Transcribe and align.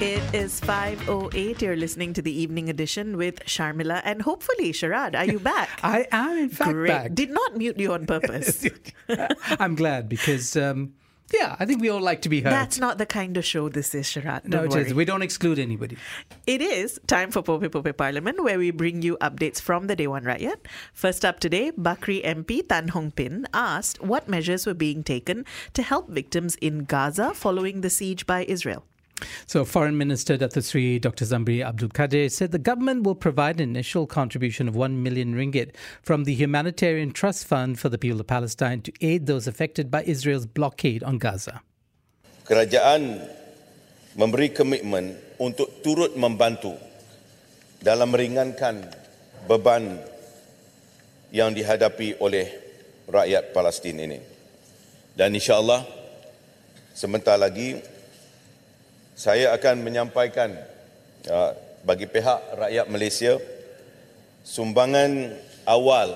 It 0.00 0.22
is 0.32 0.60
5.08. 0.60 1.60
You're 1.60 1.74
listening 1.74 2.12
to 2.12 2.22
the 2.22 2.30
evening 2.30 2.68
edition 2.70 3.16
with 3.16 3.40
Sharmila 3.46 4.00
and 4.04 4.22
hopefully, 4.22 4.70
Sharad, 4.70 5.16
are 5.16 5.24
you 5.24 5.40
back? 5.40 5.68
I 5.82 6.06
am, 6.12 6.38
in 6.38 6.50
fact, 6.50 6.70
Great. 6.70 6.88
back. 6.88 7.14
Did 7.16 7.30
not 7.30 7.56
mute 7.56 7.80
you 7.80 7.92
on 7.92 8.06
purpose. 8.06 8.64
I'm 9.58 9.74
glad 9.74 10.08
because, 10.08 10.56
um, 10.56 10.94
yeah, 11.34 11.56
I 11.58 11.66
think 11.66 11.82
we 11.82 11.88
all 11.88 12.00
like 12.00 12.22
to 12.22 12.28
be 12.28 12.40
heard. 12.40 12.52
That's 12.52 12.78
not 12.78 12.98
the 12.98 13.06
kind 13.06 13.36
of 13.36 13.44
show 13.44 13.68
this 13.68 13.92
is, 13.92 14.06
Sharad. 14.06 14.44
no, 14.46 14.62
it 14.62 14.74
is. 14.76 14.94
We 14.94 15.04
don't 15.04 15.22
exclude 15.22 15.58
anybody. 15.58 15.96
It 16.46 16.62
is 16.62 17.00
time 17.08 17.32
for 17.32 17.42
Popek 17.42 17.70
Popek 17.70 17.94
Parlimen, 17.94 18.44
where 18.44 18.56
we 18.56 18.70
bring 18.70 19.02
you 19.02 19.18
updates 19.20 19.60
from 19.60 19.88
the 19.88 19.96
Dewan 19.96 20.22
Rakyat. 20.22 20.58
First 20.92 21.24
up 21.24 21.40
today, 21.40 21.72
Bakri 21.72 22.24
MP 22.24 22.66
Tan 22.68 22.88
Hong 22.88 23.10
Pin 23.10 23.48
asked 23.52 24.00
what 24.00 24.28
measures 24.28 24.64
were 24.64 24.74
being 24.74 25.02
taken 25.02 25.44
to 25.74 25.82
help 25.82 26.08
victims 26.08 26.54
in 26.60 26.84
Gaza 26.84 27.34
following 27.34 27.80
the 27.80 27.90
siege 27.90 28.26
by 28.26 28.44
Israel. 28.44 28.84
So, 29.46 29.64
Foreign 29.64 29.96
Minister 29.96 30.36
Dr. 30.36 30.62
Sri 30.62 30.98
Dr. 30.98 31.24
Zambry 31.24 31.64
Abdul 31.64 31.90
Kadir 31.90 32.28
said 32.28 32.52
the 32.52 32.58
government 32.58 33.02
will 33.02 33.14
provide 33.14 33.60
an 33.60 33.70
initial 33.70 34.06
contribution 34.06 34.68
of 34.68 34.76
1 34.76 35.02
million 35.02 35.34
ringgit 35.34 35.74
from 36.02 36.24
the 36.24 36.34
Humanitarian 36.34 37.12
Trust 37.12 37.46
Fund 37.46 37.78
for 37.78 37.88
the 37.88 37.98
People 37.98 38.20
of 38.20 38.26
Palestine 38.26 38.82
to 38.82 38.92
aid 39.00 39.26
those 39.26 39.46
affected 39.46 39.90
by 39.90 40.04
Israel's 40.04 40.46
blockade 40.46 41.02
on 41.02 41.18
Gaza. 41.18 41.62
kerajaan 42.48 43.20
memberi 44.16 44.56
komitmen 44.56 45.12
untuk 45.36 45.84
turut 45.84 46.16
membantu 46.16 46.72
dalam 47.84 48.08
meringankan 48.08 48.88
beban 49.44 50.00
yang 51.28 51.52
dihadapi 51.52 52.16
oleh 52.24 52.48
rakyat 53.04 53.52
Palestin 53.52 54.00
ini. 54.00 54.18
Dan 55.12 55.36
insya-Allah 55.36 55.84
sebentar 56.96 57.36
lagi 57.36 57.76
saya 59.18 59.50
akan 59.50 59.82
menyampaikan 59.82 60.54
uh, 61.26 61.50
bagi 61.82 62.06
pihak 62.06 62.54
rakyat 62.54 62.86
Malaysia 62.86 63.34
sumbangan 64.46 65.34
awal 65.66 66.14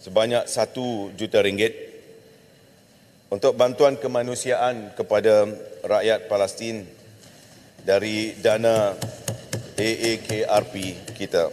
sebanyak 0.00 0.48
1 0.48 1.20
juta 1.20 1.44
ringgit 1.44 1.76
untuk 3.28 3.60
bantuan 3.60 4.00
kemanusiaan 4.00 4.96
kepada 4.96 5.52
rakyat 5.84 6.32
Palestin 6.32 6.88
dari 7.84 8.32
dana 8.40 8.96
AAKRP 9.76 10.74
kita. 11.12 11.52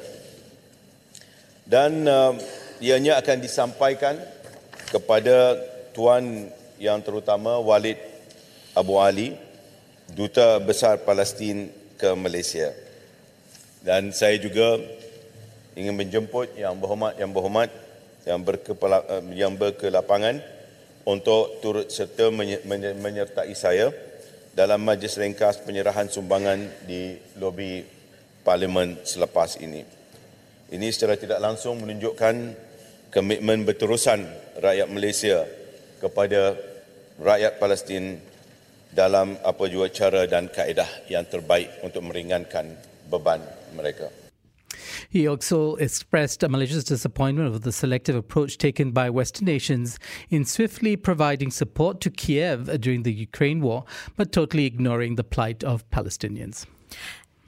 Dan 1.68 2.08
uh, 2.08 2.32
ianya 2.80 3.20
akan 3.20 3.44
disampaikan 3.44 4.16
kepada 4.88 5.60
Tuan 5.92 6.48
Yang 6.80 7.12
Terutama 7.12 7.60
Walid 7.60 8.00
Abu 8.72 9.04
Ali, 9.04 9.36
Duta 10.11 10.59
Besar 10.63 11.03
Palestin 11.03 11.67
ke 12.00 12.13
Malaysia. 12.16 12.72
Dan 13.83 14.11
saya 14.16 14.39
juga 14.39 14.80
ingin 15.75 15.95
menjemput 15.95 16.55
yang 16.55 16.75
berhormat 16.80 17.16
yang 17.19 17.31
berhormat 17.31 17.69
yang 18.28 18.39
berkepala, 18.44 19.03
uh, 19.08 19.23
yang 19.31 19.55
berkelapangan 19.55 20.44
untuk 21.08 21.63
turut 21.63 21.88
serta 21.88 22.28
menye- 22.28 22.59
menye- 22.67 22.95
menyertai 22.95 23.55
saya 23.55 23.91
dalam 24.52 24.83
majlis 24.83 25.16
ringkas 25.16 25.63
penyerahan 25.63 26.11
sumbangan 26.11 26.59
di 26.83 27.16
lobi 27.39 27.85
parlimen 28.44 29.00
selepas 29.08 29.59
ini. 29.63 29.85
Ini 30.67 30.88
secara 30.91 31.16
tidak 31.16 31.39
langsung 31.39 31.80
menunjukkan 31.80 32.35
komitmen 33.13 33.63
berterusan 33.63 34.28
rakyat 34.59 34.88
Malaysia 34.91 35.47
kepada 36.03 36.59
rakyat 37.23 37.55
Palestin 37.55 38.19
dalam 38.96 39.38
apa 39.44 39.66
cara 39.92 40.28
dan 40.28 40.48
kaedah 40.50 41.10
yang 41.12 41.26
terbaik 41.26 41.70
untuk 41.84 42.03
meringankan 42.03 42.75
beban 43.09 43.42
mereka. 43.75 44.09
He 45.09 45.28
also 45.28 45.75
expressed 45.75 46.44
Malaysia's 46.48 46.84
disappointment 46.84 47.52
with 47.53 47.64
the 47.64 47.72
selective 47.72 48.16
approach 48.16 48.58
taken 48.58 48.92
by 48.92 49.09
Western 49.09 49.46
nations 49.46 50.00
in 50.30 50.44
swiftly 50.44 50.96
providing 50.96 51.52
support 51.52 52.02
to 52.02 52.09
Kiev 52.09 52.81
during 52.81 53.03
the 53.03 53.14
Ukraine 53.14 53.62
war, 53.62 53.86
but 54.16 54.31
totally 54.31 54.66
ignoring 54.66 55.16
the 55.16 55.24
plight 55.24 55.64
of 55.64 55.90
Palestinians. 55.90 56.66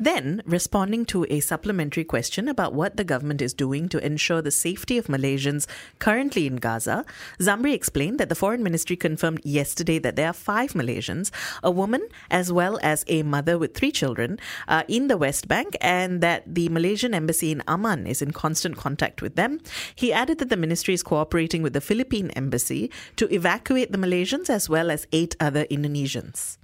Then, 0.01 0.41
responding 0.45 1.03
to 1.07 1.25
a 1.29 1.41
supplementary 1.41 2.05
question 2.05 2.47
about 2.47 2.73
what 2.73 2.95
the 2.95 3.03
government 3.03 3.41
is 3.41 3.53
doing 3.53 3.89
to 3.89 4.03
ensure 4.03 4.41
the 4.41 4.49
safety 4.49 4.97
of 4.97 5.07
Malaysians 5.07 5.67
currently 5.99 6.47
in 6.47 6.55
Gaza, 6.55 7.05
Zambry 7.41 7.73
explained 7.73 8.17
that 8.17 8.29
the 8.29 8.35
Foreign 8.35 8.63
Ministry 8.63 8.95
confirmed 8.95 9.41
yesterday 9.43 9.99
that 9.99 10.15
there 10.15 10.27
are 10.29 10.33
five 10.33 10.71
Malaysians, 10.71 11.31
a 11.61 11.69
woman, 11.69 12.07
as 12.31 12.49
well 12.49 12.79
as 12.81 13.03
a 13.07 13.23
mother 13.23 13.57
with 13.57 13.75
three 13.75 13.91
children, 13.91 14.39
uh, 14.69 14.83
in 14.87 15.09
the 15.09 15.17
West 15.17 15.49
Bank, 15.49 15.75
and 15.81 16.21
that 16.21 16.43
the 16.47 16.69
Malaysian 16.69 17.13
embassy 17.13 17.51
in 17.51 17.61
Amman 17.67 18.07
is 18.07 18.21
in 18.21 18.31
constant 18.31 18.77
contact 18.77 19.21
with 19.21 19.35
them. 19.35 19.59
He 19.95 20.13
added 20.13 20.37
that 20.37 20.47
the 20.47 20.55
ministry 20.55 20.93
is 20.93 21.03
cooperating 21.03 21.61
with 21.61 21.73
the 21.73 21.81
Philippine 21.81 22.29
embassy 22.31 22.89
to 23.17 23.27
evacuate 23.35 23.91
the 23.91 23.97
Malaysians 23.97 24.49
as 24.49 24.69
well 24.69 24.91
as 24.91 25.07
eight 25.11 25.35
other 25.41 25.65
Indonesians. 25.65 26.57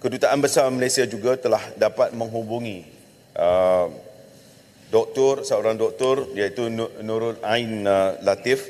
Kedutaan 0.00 0.40
Besar 0.40 0.64
Malaysia 0.72 1.04
juga 1.04 1.36
telah 1.36 1.60
dapat 1.76 2.16
menghubungi 2.16 2.88
uh, 3.36 3.92
doktor, 4.88 5.44
seorang 5.44 5.76
doktor 5.76 6.24
iaitu 6.32 6.72
Nu- 6.72 6.88
Nurul 7.04 7.36
Ain 7.44 7.84
uh, 7.84 8.16
Latif. 8.24 8.64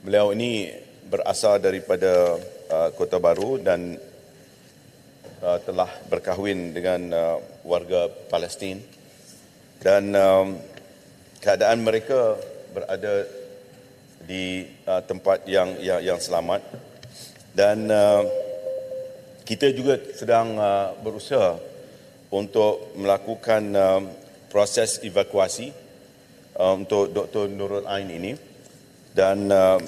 Beliau 0.00 0.32
ini 0.32 0.72
berasal 1.04 1.60
daripada 1.60 2.40
uh, 2.72 2.88
Kota 2.96 3.20
Baru 3.20 3.60
dan 3.60 4.00
telah 5.38 5.86
berkahwin 6.10 6.74
dengan 6.74 7.14
warga 7.62 8.10
Palestin. 8.26 8.82
Dan 9.78 10.10
um, 10.10 10.58
keadaan 11.38 11.86
mereka 11.86 12.34
berada 12.74 13.22
di 14.26 14.66
uh, 14.82 14.98
tempat 15.06 15.46
yang 15.46 15.78
yang, 15.78 16.02
yang 16.02 16.18
selamat 16.18 16.58
dan 17.54 17.86
uh, 17.86 18.26
kita 19.48 19.72
juga 19.72 19.96
sedang 20.12 20.60
uh, 20.60 20.92
berusaha 21.00 21.56
untuk 22.28 22.92
melakukan 23.00 23.62
uh, 23.72 24.04
proses 24.52 25.00
evakuasi 25.00 25.72
uh, 26.60 26.76
untuk 26.76 27.16
Dr. 27.16 27.48
Nurul 27.48 27.88
Ain 27.88 28.12
ini 28.12 28.36
dan 29.16 29.48
uh, 29.48 29.80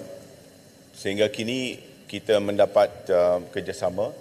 sehingga 0.97 1.28
kini 1.28 1.76
kita 2.09 2.41
mendapat 2.41 2.88
uh, 3.12 3.44
kerjasama 3.53 4.16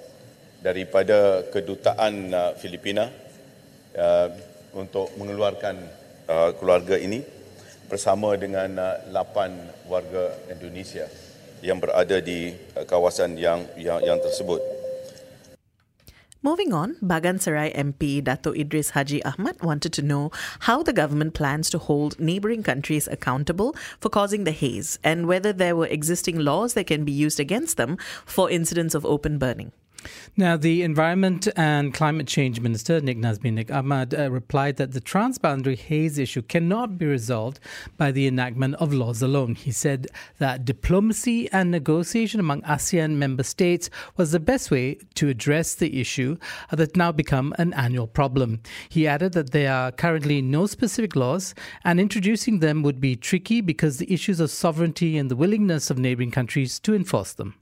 daripada 0.60 1.48
kedutaan 1.48 2.36
uh, 2.36 2.52
Filipina 2.60 3.08
uh, 3.96 4.28
untuk 4.76 5.08
mengeluarkan 5.16 5.80
uh, 6.28 6.52
keluarga 6.60 7.00
ini 7.00 7.24
bersama 7.88 8.36
dengan 8.36 8.76
uh, 8.76 9.08
8 9.08 9.88
warga 9.88 10.36
Indonesia 10.52 11.08
yang 11.64 11.80
berada 11.80 12.20
di 12.20 12.52
uh, 12.76 12.84
kawasan 12.84 13.40
yang 13.40 13.64
yang, 13.80 14.04
yang 14.04 14.20
tersebut. 14.20 14.79
Moving 16.42 16.72
on, 16.72 16.96
Bagan 17.04 17.36
Serai 17.42 17.70
MP 17.74 18.24
Dato 18.24 18.54
Idris 18.54 18.92
Haji 18.92 19.22
Ahmad 19.26 19.62
wanted 19.62 19.92
to 19.92 20.02
know 20.02 20.32
how 20.62 20.82
the 20.82 20.94
government 20.94 21.34
plans 21.34 21.70
to 21.70 21.78
hold 21.78 22.18
neighboring 22.18 22.64
countries 22.64 23.10
accountable 23.12 23.76
for 24.00 24.08
causing 24.08 24.46
the 24.46 24.54
haze 24.54 24.98
and 25.04 25.28
whether 25.28 25.52
there 25.52 25.76
were 25.76 25.88
existing 25.88 26.40
laws 26.40 26.76
that 26.76 26.88
can 26.88 27.04
be 27.04 27.12
used 27.12 27.42
against 27.42 27.76
them 27.76 27.98
for 28.26 28.50
incidents 28.50 28.96
of 28.96 29.06
open 29.06 29.38
burning. 29.38 29.74
Now, 30.38 30.56
the 30.56 30.84
Environment 30.84 31.48
and 31.58 31.94
Climate 31.94 32.28
Change 32.28 32.62
Minister, 32.62 33.02
Nik 33.02 33.18
Nazmi 33.18 33.70
Ahmad, 33.70 34.14
uh, 34.14 34.32
replied 34.32 34.78
that 34.78 34.94
the 34.94 35.02
transboundary 35.02 35.78
haze 35.78 36.18
issue 36.18 36.42
cannot 36.42 36.98
be 36.98 37.06
resolved 37.06 37.60
by 37.98 38.12
the 38.12 38.26
enactment 38.26 38.76
of 38.76 38.94
laws 38.94 39.22
alone. 39.22 39.56
He 39.56 39.72
said 39.72 40.08
that 40.38 40.64
diplomacy 40.64 41.52
and 41.52 41.72
negotiation 41.72 42.40
among 42.40 42.62
ASEAN 42.62 43.16
member 43.16 43.44
states 43.44 43.90
was 44.16 44.32
the 44.32 44.40
best 44.40 44.72
way 44.72 45.00
to 45.16 45.28
address 45.28 45.76
the 45.76 46.00
issue 46.00 46.38
that 46.72 46.96
now 46.96 47.12
become 47.12 47.54
an 47.58 47.74
annual 47.74 48.08
problem. 48.08 48.62
He 48.88 49.08
added 49.08 49.34
that 49.34 49.52
there 49.52 49.74
are 49.74 49.92
currently 49.92 50.42
no 50.42 50.68
specific 50.68 51.16
laws, 51.16 51.54
and 51.84 52.00
introducing 52.00 52.60
them 52.60 52.82
would 52.84 53.02
be 53.02 53.16
tricky 53.18 53.60
because 53.60 53.98
the 53.98 54.12
issues 54.14 54.40
of 54.40 54.52
sovereignty 54.52 55.18
and 55.18 55.30
the 55.30 55.36
willingness 55.36 55.90
of 55.90 55.98
neighboring 55.98 56.32
countries 56.32 56.80
to 56.80 56.96
enforce 56.96 57.34
them. 57.34 57.56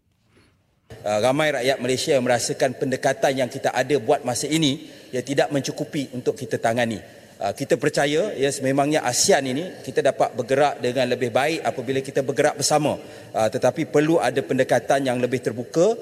Uh, 1.07 1.19
ramai 1.24 1.56
rakyat 1.56 1.78
Malaysia 1.80 2.16
merasakan 2.19 2.75
pendekatan 2.75 3.31
yang 3.31 3.48
kita 3.48 3.72
ada 3.72 3.95
buat 3.95 4.28
masa 4.28 4.44
ini 4.48 4.92
yang 5.16 5.24
tidak 5.24 5.48
mencukupi 5.56 6.12
untuk 6.12 6.36
kita 6.36 6.60
tangani. 6.60 7.00
Uh, 7.39 7.56
kita 7.56 7.80
percaya 7.80 8.36
ya 8.36 8.50
sememangnya 8.51 9.07
ASEAN 9.07 9.45
ini 9.51 9.84
kita 9.88 10.04
dapat 10.04 10.36
bergerak 10.36 10.84
dengan 10.84 11.07
lebih 11.07 11.31
baik 11.31 11.63
apabila 11.63 12.00
kita 12.04 12.28
bergerak 12.28 12.60
bersama. 12.60 13.00
Uh, 13.31 13.48
tetapi 13.48 13.88
perlu 13.88 14.19
ada 14.19 14.39
pendekatan 14.44 15.07
yang 15.07 15.19
lebih 15.19 15.39
terbuka 15.39 15.95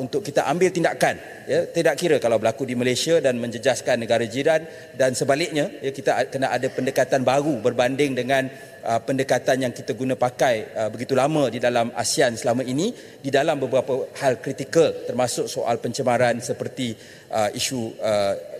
untuk 0.00 0.24
kita 0.24 0.48
ambil 0.48 0.72
tindakan 0.72 1.20
ya 1.44 1.68
tidak 1.68 2.00
kira 2.00 2.16
kalau 2.16 2.40
berlaku 2.40 2.64
di 2.64 2.72
Malaysia 2.72 3.20
dan 3.20 3.36
menjejaskan 3.36 4.00
negara 4.00 4.24
jiran 4.24 4.64
dan 4.96 5.12
sebaliknya 5.12 5.68
ya 5.84 5.92
kita 5.92 6.32
kena 6.32 6.48
ada 6.48 6.72
pendekatan 6.72 7.20
baru 7.20 7.60
berbanding 7.60 8.16
dengan 8.16 8.48
uh, 8.84 9.00
pendekatan 9.00 9.64
yang 9.64 9.72
kita 9.72 9.96
guna 9.96 10.14
pakai 10.14 10.76
uh, 10.76 10.88
begitu 10.92 11.16
lama 11.16 11.48
di 11.48 11.56
dalam 11.56 11.90
ASEAN 11.96 12.36
selama 12.36 12.60
ini 12.60 12.92
di 13.18 13.32
dalam 13.32 13.56
beberapa 13.56 14.12
hal 14.20 14.38
kritikal 14.38 15.08
termasuk 15.08 15.48
soal 15.48 15.80
pencemaran 15.80 16.38
seperti 16.44 16.92
uh, 17.32 17.48
isu 17.50 17.96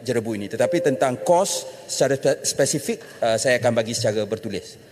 jerebu 0.05 0.37
ini. 0.37 0.47
Tetapi 0.49 0.85
tentang 0.85 1.23
kos 1.25 1.65
secara 1.88 2.41
spesifik 2.44 3.23
saya 3.41 3.56
akan 3.56 3.73
bagi 3.73 3.97
secara 3.97 4.26
bertulis 4.29 4.84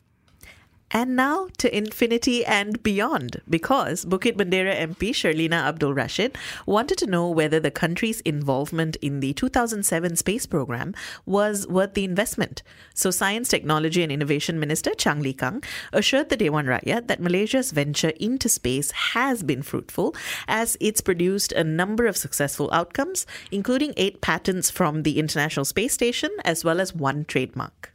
and 0.93 1.17
now 1.17 1.49
to 1.59 1.75
infinity 1.75 2.45
and 2.45 2.83
beyond, 2.83 3.41
because 3.49 4.05
Bukit 4.05 4.37
Bendera 4.37 4.77
MP 4.77 5.11
Syerleena 5.11 5.63
Abdul 5.65 5.95
Rashid 5.95 6.37
wanted 6.67 6.99
to 6.99 7.07
know 7.07 7.29
whether 7.31 7.59
the 7.59 7.71
country's 7.71 8.21
involvement 8.21 8.97
in 8.97 9.21
the 9.21 9.33
2007 9.33 10.17
space 10.17 10.47
program 10.47 10.95
was 11.25 11.67
worth 11.67 11.95
the 11.95 12.05
investment. 12.05 12.63
So, 12.95 13.11
Science, 13.11 13.49
Technology 13.49 14.03
and 14.03 14.13
Innovation 14.13 14.61
Minister 14.61 14.95
Chang 14.95 15.23
Lih 15.23 15.37
Kang 15.37 15.63
assured 15.93 16.29
the 16.29 16.37
Dewan 16.37 16.67
Rakyat 16.67 17.07
that 17.09 17.21
Malaysia's 17.21 17.71
venture 17.71 18.13
into 18.21 18.49
space 18.49 18.91
has 18.91 19.43
been 19.43 19.63
fruitful, 19.63 20.15
as 20.47 20.77
it's 20.81 21.01
produced 21.01 21.53
a 21.53 21.65
number 21.65 22.07
of 22.07 22.17
successful 22.17 22.69
outcomes, 22.73 23.27
including 23.51 23.95
eight 23.97 24.21
patents 24.21 24.71
from 24.71 25.03
the 25.03 25.19
International 25.19 25.65
Space 25.65 25.95
Station 25.95 26.31
as 26.45 26.65
well 26.65 26.81
as 26.81 26.95
one 26.95 27.25
trademark. 27.25 27.92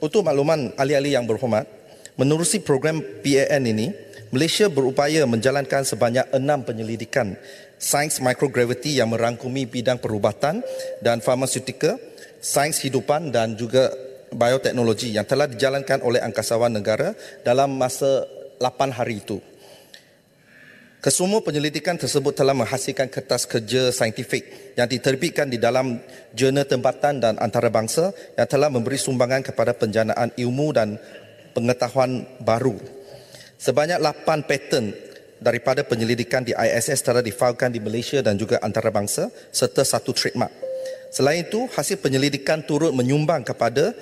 Untuk 0.00 0.24
makluman 0.24 0.76
ahli-ahli 0.76 1.16
yang 1.16 1.24
berhormat, 1.24 1.64
menerusi 2.20 2.60
program 2.60 3.00
PAN 3.24 3.64
ini, 3.64 3.92
Malaysia 4.28 4.68
berupaya 4.68 5.24
menjalankan 5.24 5.86
sebanyak 5.86 6.28
enam 6.34 6.66
penyelidikan 6.66 7.38
sains 7.80 8.18
microgravity 8.20 8.98
yang 8.98 9.12
merangkumi 9.12 9.68
bidang 9.68 10.00
perubatan 10.00 10.60
dan 11.00 11.20
farmaseutika, 11.20 11.96
sains 12.40 12.80
hidupan 12.82 13.32
dan 13.32 13.54
juga 13.56 13.92
bioteknologi 14.32 15.14
yang 15.14 15.24
telah 15.24 15.46
dijalankan 15.46 16.02
oleh 16.02 16.20
angkasawan 16.20 16.72
negara 16.72 17.14
dalam 17.46 17.76
masa 17.76 18.26
8 18.58 18.92
hari 18.92 19.22
itu. 19.22 19.38
Kesemua 21.06 21.38
penyelidikan 21.38 21.94
tersebut 21.94 22.34
telah 22.34 22.50
menghasilkan 22.50 23.06
kertas 23.06 23.46
kerja 23.46 23.94
saintifik 23.94 24.74
yang 24.74 24.90
diterbitkan 24.90 25.46
di 25.46 25.54
dalam 25.54 26.02
jurnal 26.34 26.66
tempatan 26.66 27.22
dan 27.22 27.38
antarabangsa 27.38 28.10
yang 28.34 28.50
telah 28.50 28.66
memberi 28.66 28.98
sumbangan 28.98 29.46
kepada 29.46 29.70
penjanaan 29.70 30.34
ilmu 30.34 30.74
dan 30.74 30.98
pengetahuan 31.54 32.26
baru. 32.42 32.74
Sebanyak 33.54 34.02
8 34.02 34.50
paten 34.50 34.98
daripada 35.38 35.86
penyelidikan 35.86 36.42
di 36.42 36.50
ISS 36.58 37.06
telah 37.06 37.22
difailkan 37.22 37.70
di 37.70 37.78
Malaysia 37.78 38.18
dan 38.18 38.34
juga 38.34 38.58
antarabangsa 38.58 39.30
serta 39.54 39.86
satu 39.86 40.10
trademark. 40.10 40.50
Selain 41.14 41.46
itu, 41.46 41.70
hasil 41.70 42.02
penyelidikan 42.02 42.66
turut 42.66 42.90
menyumbang 42.90 43.46
kepada 43.46 43.94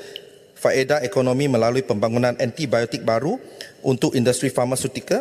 faedah 0.56 1.04
ekonomi 1.04 1.52
melalui 1.52 1.84
pembangunan 1.84 2.32
antibiotik 2.40 3.04
baru 3.04 3.36
untuk 3.84 4.16
industri 4.16 4.48
farmaseutika, 4.48 5.20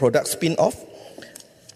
produk 0.00 0.24
spin-off 0.24 0.88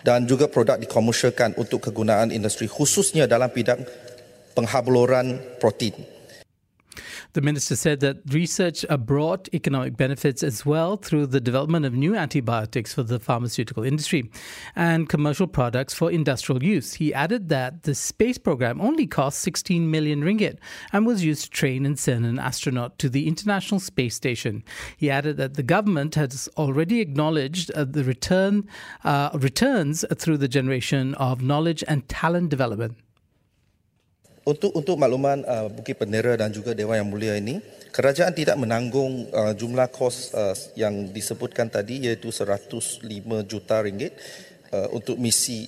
dan 0.06 0.22
juga 0.22 0.46
produk 0.46 0.78
dikomersialkan 0.78 1.58
untuk 1.58 1.82
kegunaan 1.90 2.30
industri 2.30 2.70
khususnya 2.70 3.26
dalam 3.26 3.50
bidang 3.50 3.82
penghabluran 4.54 5.58
protein. 5.58 6.15
The 7.32 7.40
minister 7.40 7.76
said 7.76 8.00
that 8.00 8.18
research 8.30 8.84
brought 9.00 9.48
economic 9.54 9.96
benefits 9.96 10.42
as 10.42 10.64
well 10.64 10.96
through 10.96 11.26
the 11.26 11.40
development 11.40 11.86
of 11.86 11.94
new 11.94 12.14
antibiotics 12.14 12.92
for 12.94 13.02
the 13.02 13.18
pharmaceutical 13.18 13.84
industry 13.84 14.30
and 14.74 15.08
commercial 15.08 15.46
products 15.46 15.94
for 15.94 16.10
industrial 16.10 16.62
use. 16.62 16.94
He 16.94 17.12
added 17.14 17.48
that 17.48 17.82
the 17.82 17.94
space 17.94 18.38
program 18.38 18.80
only 18.80 19.06
cost 19.06 19.40
16 19.40 19.90
million 19.90 20.22
ringgit 20.22 20.58
and 20.92 21.06
was 21.06 21.24
used 21.24 21.44
to 21.44 21.50
train 21.50 21.86
and 21.86 21.98
send 21.98 22.24
an 22.26 22.38
astronaut 22.38 22.98
to 22.98 23.08
the 23.08 23.26
International 23.26 23.80
Space 23.80 24.14
Station. 24.14 24.64
He 24.96 25.10
added 25.10 25.36
that 25.36 25.54
the 25.54 25.62
government 25.62 26.14
has 26.14 26.48
already 26.56 27.00
acknowledged 27.00 27.70
uh, 27.72 27.84
the 27.84 28.04
return 28.04 28.68
uh, 29.04 29.30
returns 29.34 30.04
through 30.16 30.38
the 30.38 30.48
generation 30.48 31.14
of 31.14 31.42
knowledge 31.42 31.84
and 31.86 32.08
talent 32.08 32.48
development. 32.50 32.96
Untuk 34.46 34.70
untuk 34.78 34.94
makluman 34.94 35.42
uh, 35.42 35.66
Bukit 35.66 35.98
Pendera 35.98 36.38
dan 36.38 36.54
juga 36.54 36.70
Dewan 36.70 37.02
Yang 37.02 37.10
Mulia 37.10 37.34
ini, 37.34 37.58
kerajaan 37.90 38.30
tidak 38.30 38.54
menanggung 38.54 39.26
uh, 39.34 39.50
jumlah 39.50 39.90
kos 39.90 40.30
uh, 40.38 40.54
yang 40.78 41.10
disebutkan 41.10 41.66
tadi 41.66 42.06
iaitu 42.06 42.30
105 42.30 43.02
juta 43.42 43.76
ringgit 43.82 44.14
uh, 44.70 44.86
untuk 44.94 45.18
misi 45.18 45.66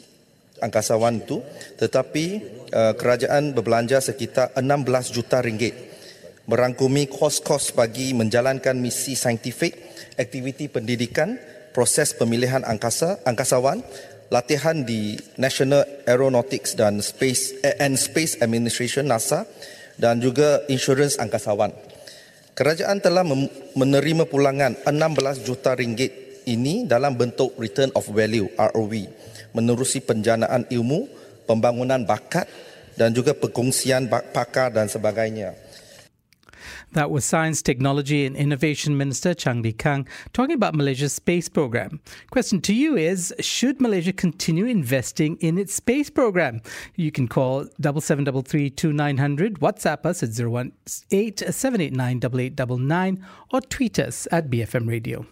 angkasawan 0.62 1.26
itu, 1.26 1.42
tetapi 1.75 2.25
uh, 2.70 2.94
kerajaan 2.94 3.50
berbelanja 3.50 3.98
sekitar 3.98 4.54
16 4.54 5.10
juta 5.10 5.42
ringgit 5.42 5.75
merangkumi 6.46 7.10
kos-kos 7.10 7.75
bagi 7.75 8.14
menjalankan 8.14 8.78
misi 8.78 9.19
saintifik, 9.19 9.75
aktiviti 10.14 10.70
pendidikan, 10.70 11.34
proses 11.76 12.16
pemilihan 12.16 12.62
angkasa 12.62 13.20
angkasawan 13.26 13.82
latihan 14.28 14.84
di 14.84 15.16
National 15.40 15.84
Aeronautics 16.04 16.76
dan 16.76 17.00
Space 17.00 17.56
and 17.80 17.96
Space 17.96 18.40
Administration 18.44 19.08
NASA 19.08 19.48
dan 19.96 20.20
juga 20.20 20.62
insurans 20.69 21.16
angkasawan. 21.16 21.72
Kerajaan 22.52 22.98
telah 22.98 23.22
menerima 23.78 24.26
pulangan 24.26 24.75
16 24.84 25.46
juta 25.46 25.78
ringgit 25.78 26.42
ini 26.48 26.88
dalam 26.88 27.14
bentuk 27.14 27.54
return 27.60 27.92
of 27.94 28.08
value 28.10 28.50
ROV 28.58 28.92
menerusi 29.56 30.04
penjanaan 30.04 30.69
ilmu, 30.69 31.08
pembangunan 31.48 32.02
bakat 32.04 32.48
dan 32.98 33.14
juga 33.14 33.32
perkongsian 33.32 34.10
pakar 34.10 34.75
dan 34.75 34.90
sebagainya. 34.90 35.54
That 36.93 37.11
was 37.11 37.25
Science, 37.25 37.62
Technology 37.62 38.26
and 38.26 38.37
Innovation 38.37 38.97
Minister 38.97 39.35
Chang 39.35 39.62
Lih 39.62 39.76
Kang 39.76 40.06
talking 40.32 40.55
about 40.55 40.75
Malaysia's 40.75 41.12
space 41.12 41.49
program. 41.49 42.00
Question 42.31 42.61
to 42.62 42.75
you 42.75 42.97
is 42.97 43.35
Should 43.41 43.81
Malaysia 43.81 44.12
continue 44.12 44.67
investing 44.67 45.37
in 45.41 45.59
its 45.59 45.75
space 45.75 46.11
program? 46.11 46.61
You 46.97 47.11
can 47.12 47.29
call 47.29 47.65
7733 47.81 48.70
2900, 48.70 49.61
WhatsApp 49.61 50.06
us 50.06 50.23
at 50.23 50.31
018 51.11 51.53
789 51.53 53.25
or 53.53 53.61
tweet 53.61 53.99
us 53.99 54.29
at 54.31 54.50
BFM 54.50 54.88
Radio. 54.88 55.26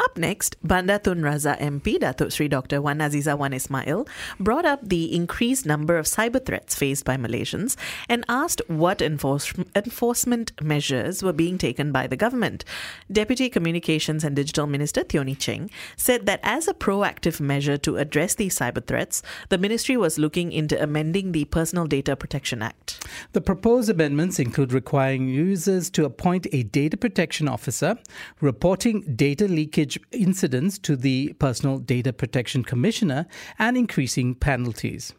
Up 0.00 0.16
next, 0.16 0.56
Bandar 0.62 1.00
Tun 1.00 1.22
Razak 1.22 1.58
MP 1.58 1.98
Datuk 1.98 2.30
Sri 2.30 2.46
Dr. 2.46 2.80
Wan 2.80 2.98
Azizah 2.98 3.36
Wan 3.36 3.52
Ismail 3.52 4.06
brought 4.38 4.64
up 4.64 4.88
the 4.88 5.12
increased 5.12 5.66
number 5.66 5.98
of 5.98 6.06
cyber 6.06 6.44
threats 6.44 6.76
faced 6.76 7.04
by 7.04 7.16
Malaysians 7.16 7.76
and 8.08 8.24
asked 8.28 8.62
what 8.68 9.02
enforce- 9.02 9.52
enforcement 9.74 10.52
measures 10.62 11.24
were 11.24 11.32
being 11.32 11.58
taken 11.58 11.90
by 11.90 12.06
the 12.06 12.16
government. 12.16 12.64
Deputy 13.10 13.48
Communications 13.48 14.22
and 14.22 14.36
Digital 14.36 14.68
Minister 14.68 15.02
Teo 15.02 15.24
Nie 15.24 15.34
Ching 15.34 15.68
said 15.96 16.26
that 16.26 16.38
as 16.44 16.68
a 16.68 16.74
proactive 16.74 17.40
measure 17.40 17.76
to 17.78 17.96
address 17.96 18.36
these 18.36 18.56
cyber 18.56 18.86
threats, 18.86 19.20
the 19.48 19.58
ministry 19.58 19.96
was 19.96 20.16
looking 20.16 20.52
into 20.52 20.80
amending 20.80 21.32
the 21.32 21.44
Personal 21.46 21.86
Data 21.86 22.14
Protection 22.14 22.62
Act. 22.62 23.04
The 23.32 23.40
proposed 23.40 23.90
amendments 23.90 24.38
include 24.38 24.72
requiring 24.72 25.28
users 25.28 25.90
to 25.90 26.04
appoint 26.04 26.46
a 26.52 26.62
data 26.62 26.96
protection 26.96 27.48
officer, 27.48 27.98
reporting 28.40 29.02
data 29.16 29.48
leakage 29.48 29.87
incidents 30.10 30.78
to 30.80 30.96
the 30.96 31.32
Personal 31.38 31.78
Data 31.78 32.12
Protection 32.12 32.64
Commissioner 32.64 33.26
and 33.58 33.76
increasing 33.76 34.34
penalties. 34.34 35.14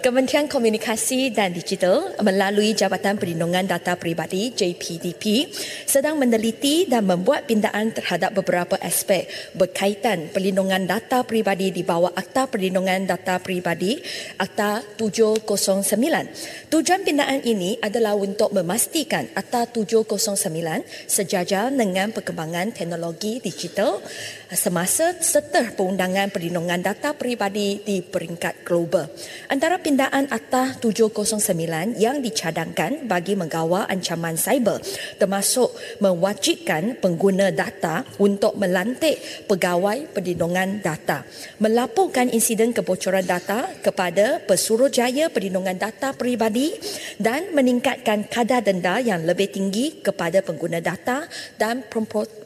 Kementerian 0.00 0.48
Komunikasi 0.48 1.28
dan 1.28 1.52
Digital 1.52 2.16
melalui 2.24 2.72
Jabatan 2.72 3.20
Perlindungan 3.20 3.68
Data 3.68 4.00
Peribadi 4.00 4.48
JPDP 4.48 5.52
sedang 5.84 6.16
meneliti 6.16 6.88
dan 6.88 7.04
membuat 7.04 7.44
pindaan 7.44 7.92
terhadap 7.92 8.32
beberapa 8.32 8.80
aspek 8.80 9.28
berkaitan 9.52 10.32
perlindungan 10.32 10.88
data 10.88 11.20
peribadi 11.20 11.68
di 11.68 11.84
bawah 11.84 12.16
Akta 12.16 12.48
Perlindungan 12.48 13.04
Data 13.04 13.44
Peribadi 13.44 14.00
Akta 14.40 14.80
709. 14.96 16.72
Tujuan 16.72 17.04
pindaan 17.04 17.44
ini 17.44 17.76
adalah 17.84 18.16
untuk 18.16 18.56
memastikan 18.56 19.28
Akta 19.36 19.68
709 19.68 21.12
sejajar 21.12 21.68
dengan 21.68 22.08
perkembangan 22.08 22.72
teknologi 22.72 23.36
digital 23.44 24.00
semasa 24.48 25.12
serta 25.20 25.76
perundangan 25.76 26.32
perlindungan 26.32 26.80
data 26.80 27.12
peribadi 27.12 27.84
di 27.84 28.00
peringkat 28.00 28.64
global. 28.64 29.12
Antara 29.52 29.76
pindaan 29.90 30.30
Akta 30.30 30.78
709 30.78 31.98
yang 31.98 32.22
dicadangkan 32.22 33.10
bagi 33.10 33.34
menggawa 33.34 33.90
ancaman 33.90 34.38
cyber 34.38 34.78
termasuk 35.18 35.74
mewajibkan 35.98 36.94
pengguna 37.02 37.50
data 37.50 38.06
untuk 38.22 38.54
melantik 38.54 39.18
pegawai 39.50 40.06
perlindungan 40.14 40.78
data, 40.78 41.26
melaporkan 41.58 42.30
insiden 42.30 42.70
kebocoran 42.70 43.26
data 43.26 43.66
kepada 43.82 44.38
Pesuruhjaya 44.46 45.26
Perlindungan 45.26 45.74
Data 45.74 46.14
Peribadi 46.14 46.70
dan 47.18 47.50
meningkatkan 47.50 48.30
kadar 48.30 48.62
denda 48.62 49.02
yang 49.02 49.26
lebih 49.26 49.50
tinggi 49.50 50.06
kepada 50.06 50.38
pengguna 50.38 50.78
data 50.78 51.26
dan 51.58 51.82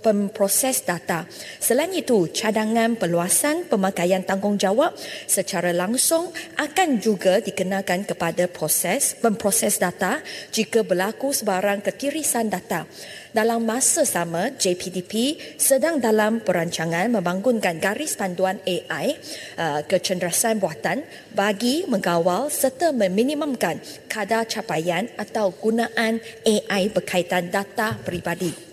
pemproses 0.01 0.81
data. 0.81 1.29
Selain 1.61 1.93
itu, 1.93 2.25
cadangan 2.33 2.97
peluasan 2.97 3.69
pemakaian 3.69 4.25
tanggungjawab 4.25 4.97
secara 5.29 5.77
langsung 5.77 6.33
akan 6.57 6.89
juga 7.05 7.34
dikenakan 7.43 8.07
kepada 8.07 8.47
proses 8.51 9.19
memproses 9.23 9.79
data 9.79 10.23
jika 10.51 10.83
berlaku 10.83 11.31
sebarang 11.31 11.83
ketirisan 11.83 12.51
data. 12.51 12.87
Dalam 13.35 13.67
masa 13.67 14.07
sama, 14.07 14.55
JPDP 14.55 15.35
sedang 15.59 15.99
dalam 15.99 16.39
perancangan 16.39 17.11
membangunkan 17.11 17.83
garis 17.83 18.15
panduan 18.15 18.63
AI 18.63 19.19
uh, 19.59 19.83
kecerdasan 19.83 20.63
buatan 20.63 21.03
bagi 21.35 21.83
mengawal 21.91 22.47
serta 22.47 22.95
meminimumkan 22.95 23.83
kadar 24.07 24.47
capaian 24.47 25.11
atau 25.19 25.51
gunaan 25.51 26.23
AI 26.47 26.95
berkaitan 26.95 27.51
data 27.51 27.99
peribadi. 27.99 28.64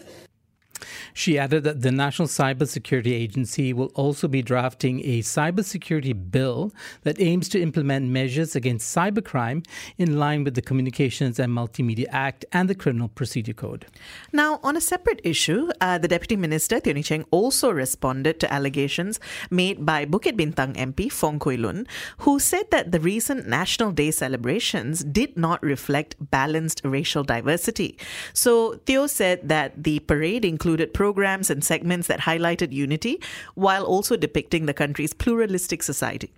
She 1.13 1.37
added 1.37 1.63
that 1.63 1.81
the 1.81 1.91
National 1.91 2.27
Cybersecurity 2.27 3.11
Agency 3.11 3.73
will 3.73 3.91
also 3.95 4.27
be 4.27 4.41
drafting 4.41 5.01
a 5.01 5.19
cybersecurity 5.21 6.31
bill 6.31 6.71
that 7.03 7.19
aims 7.19 7.49
to 7.49 7.61
implement 7.61 8.07
measures 8.07 8.55
against 8.55 8.95
cybercrime 8.95 9.65
in 9.97 10.17
line 10.17 10.43
with 10.43 10.55
the 10.55 10.61
Communications 10.61 11.39
and 11.39 11.51
Multimedia 11.53 12.07
Act 12.11 12.45
and 12.51 12.69
the 12.69 12.75
Criminal 12.75 13.09
Procedure 13.09 13.53
Code. 13.53 13.85
Now, 14.31 14.59
on 14.63 14.77
a 14.77 14.81
separate 14.81 15.21
issue, 15.23 15.69
uh, 15.81 15.97
the 15.97 16.07
Deputy 16.07 16.35
Minister, 16.35 16.79
Teo 16.79 16.93
Nie 16.93 17.03
Ching, 17.03 17.25
also 17.31 17.69
responded 17.69 18.39
to 18.39 18.53
allegations 18.53 19.19
made 19.49 19.85
by 19.85 20.05
Bukit 20.05 20.37
Bintang 20.37 20.75
MP 20.75 21.11
Fong 21.11 21.39
Kui 21.39 21.57
Lun, 21.57 21.87
who 22.19 22.39
said 22.39 22.69
that 22.71 22.91
the 22.91 22.99
recent 22.99 23.47
National 23.47 23.91
Day 23.91 24.11
celebrations 24.11 25.03
did 25.03 25.37
not 25.37 25.61
reflect 25.61 26.15
balanced 26.31 26.81
racial 26.83 27.23
diversity. 27.23 27.97
So, 28.33 28.75
Teo 28.85 29.07
said 29.07 29.47
that 29.49 29.83
the 29.83 29.99
parade 29.99 30.45
included 30.45 30.93
programs 31.01 31.49
and 31.49 31.63
segments 31.63 32.05
that 32.05 32.19
highlighted 32.29 32.71
unity 32.71 33.19
while 33.55 33.83
also 33.83 34.15
depicting 34.15 34.67
the 34.67 34.73
country's 34.81 35.15
pluralistic 35.15 35.81
society. 35.81 36.31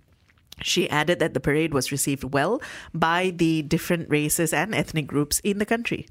She 0.62 0.88
added 0.88 1.18
that 1.18 1.34
the 1.34 1.46
parade 1.48 1.74
was 1.74 1.92
received 1.92 2.32
well 2.32 2.62
by 2.94 3.28
the 3.28 3.60
different 3.60 4.08
races 4.08 4.54
and 4.54 4.74
ethnic 4.74 5.06
groups 5.06 5.38
in 5.40 5.58
the 5.58 5.66
country. 5.66 6.06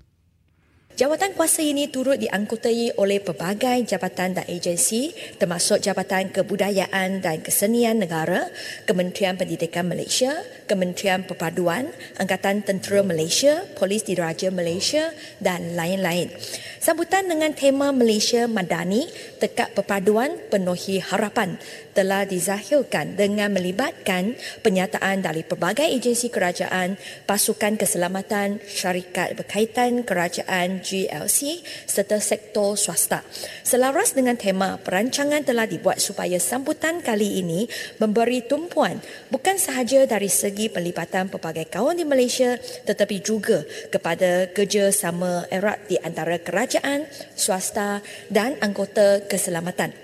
Jawatan 0.94 1.34
kuasa 1.34 1.66
ini 1.66 1.90
turut 1.90 2.22
diangkutai 2.22 3.02
oleh 3.02 3.18
pelbagai 3.18 3.82
jabatan 3.82 4.38
dan 4.38 4.46
agensi 4.46 5.10
termasuk 5.42 5.82
Jabatan 5.82 6.30
Kebudayaan 6.30 7.18
dan 7.18 7.42
Kesenian 7.42 7.98
Negara, 7.98 8.46
Kementerian 8.86 9.34
Pendidikan 9.34 9.90
Malaysia, 9.90 10.46
Kementerian 10.70 11.26
Perpaduan, 11.26 11.90
Angkatan 12.22 12.62
Tentera 12.62 13.02
Malaysia, 13.02 13.66
Polis 13.74 14.06
Diraja 14.06 14.54
Malaysia 14.54 15.10
dan 15.42 15.74
lain-lain. 15.74 16.30
Sambutan 16.78 17.26
dengan 17.26 17.58
tema 17.58 17.90
Malaysia 17.90 18.46
Madani, 18.46 19.10
Tekak 19.42 19.74
Perpaduan 19.74 20.38
Penuhi 20.54 21.02
Harapan 21.02 21.58
telah 21.94 22.26
dizahirkan 22.26 23.16
dengan 23.16 23.54
melibatkan 23.54 24.36
penyataan 24.66 25.22
dari 25.22 25.46
pelbagai 25.46 25.86
agensi 25.86 26.28
kerajaan, 26.34 26.98
pasukan 27.30 27.78
keselamatan, 27.78 28.60
syarikat 28.66 29.38
berkaitan 29.38 30.02
kerajaan 30.02 30.82
GLC 30.82 31.62
serta 31.86 32.18
sektor 32.20 32.76
swasta. 32.76 33.22
Selaras 33.62 34.18
dengan 34.18 34.36
tema, 34.36 34.82
perancangan 34.82 35.46
telah 35.46 35.70
dibuat 35.70 36.02
supaya 36.02 36.42
sambutan 36.42 37.00
kali 37.00 37.40
ini 37.40 37.70
memberi 38.02 38.44
tumpuan 38.44 39.00
bukan 39.30 39.56
sahaja 39.56 40.04
dari 40.10 40.28
segi 40.28 40.68
pelibatan 40.68 41.30
pelbagai 41.30 41.70
kaum 41.70 41.94
di 41.94 42.04
Malaysia 42.04 42.58
tetapi 42.60 43.22
juga 43.22 43.62
kepada 43.94 44.50
kerjasama 44.52 45.46
erat 45.54 45.86
di 45.86 45.96
antara 46.02 46.42
kerajaan, 46.42 47.06
swasta 47.38 48.02
dan 48.28 48.58
anggota 48.60 49.22
keselamatan. 49.30 50.03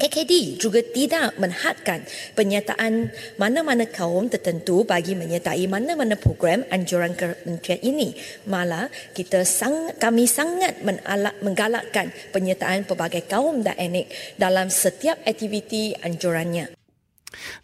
KKD 0.00 0.56
juga 0.56 0.80
tidak 0.80 1.36
menhadkan 1.36 2.00
penyertaan 2.32 3.12
mana-mana 3.36 3.84
kaum 3.84 4.32
tertentu 4.32 4.80
bagi 4.88 5.12
menyertai 5.12 5.68
mana-mana 5.68 6.16
program 6.16 6.64
anjuran 6.72 7.12
kementerian 7.12 7.84
ini. 7.84 8.16
Malah 8.48 8.88
kita 9.12 9.44
sang, 9.44 9.92
kami 10.00 10.24
sangat 10.24 10.80
menalak, 10.80 11.36
menggalakkan 11.44 12.08
penyertaan 12.32 12.88
pelbagai 12.88 13.28
kaum 13.28 13.60
dan 13.60 13.76
etnik 13.76 14.08
dalam 14.40 14.72
setiap 14.72 15.20
aktiviti 15.28 15.92
anjurannya. 16.00 16.79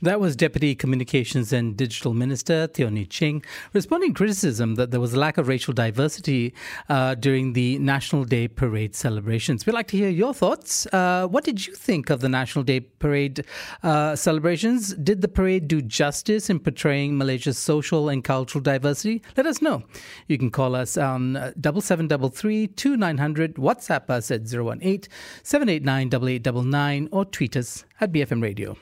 That 0.02 0.20
was 0.20 0.36
Deputy 0.36 0.74
Communications 0.74 1.52
and 1.52 1.76
Digital 1.76 2.14
Minister 2.14 2.66
Teo 2.66 2.88
Nie 2.88 3.04
Ching 3.04 3.42
responding 3.72 4.14
criticism 4.14 4.76
that 4.76 4.90
there 4.90 5.00
was 5.00 5.12
a 5.12 5.18
lack 5.18 5.38
of 5.38 5.48
racial 5.48 5.74
diversity 5.74 6.54
uh, 6.88 7.14
during 7.14 7.52
the 7.52 7.78
National 7.78 8.24
Day 8.24 8.48
Parade 8.48 8.94
celebrations. 8.94 9.66
We'd 9.66 9.72
like 9.72 9.88
to 9.88 9.96
hear 9.96 10.08
your 10.08 10.32
thoughts. 10.32 10.86
Uh, 10.92 11.26
what 11.26 11.44
did 11.44 11.66
you 11.66 11.74
think 11.74 12.10
of 12.10 12.20
the 12.20 12.28
National 12.28 12.64
Day 12.64 12.80
Parade 12.80 13.44
uh, 13.82 14.16
celebrations? 14.16 14.94
Did 14.94 15.20
the 15.20 15.28
parade 15.28 15.68
do 15.68 15.82
justice 15.82 16.48
in 16.50 16.60
portraying 16.60 17.18
Malaysia's 17.18 17.58
social 17.58 18.08
and 18.08 18.22
cultural 18.22 18.62
diversity? 18.62 19.22
Let 19.36 19.46
us 19.46 19.60
know. 19.60 19.82
You 20.28 20.38
can 20.38 20.50
call 20.50 20.74
us 20.74 20.96
on 20.96 21.36
uh, 21.36 21.52
double 21.60 21.80
seven 21.80 22.08
double 22.08 22.28
three 22.28 22.66
two 22.66 22.96
nine 22.96 23.18
hundred. 23.18 23.54
WhatsApp 23.56 24.10
us 24.10 24.30
at 24.30 24.42
018 24.42 25.10
789 25.42 26.06
8899 26.06 27.08
or 27.12 27.24
tweet 27.24 27.56
us 27.56 27.84
at 28.00 28.12
BFM 28.12 28.42
Radio. 28.42 28.76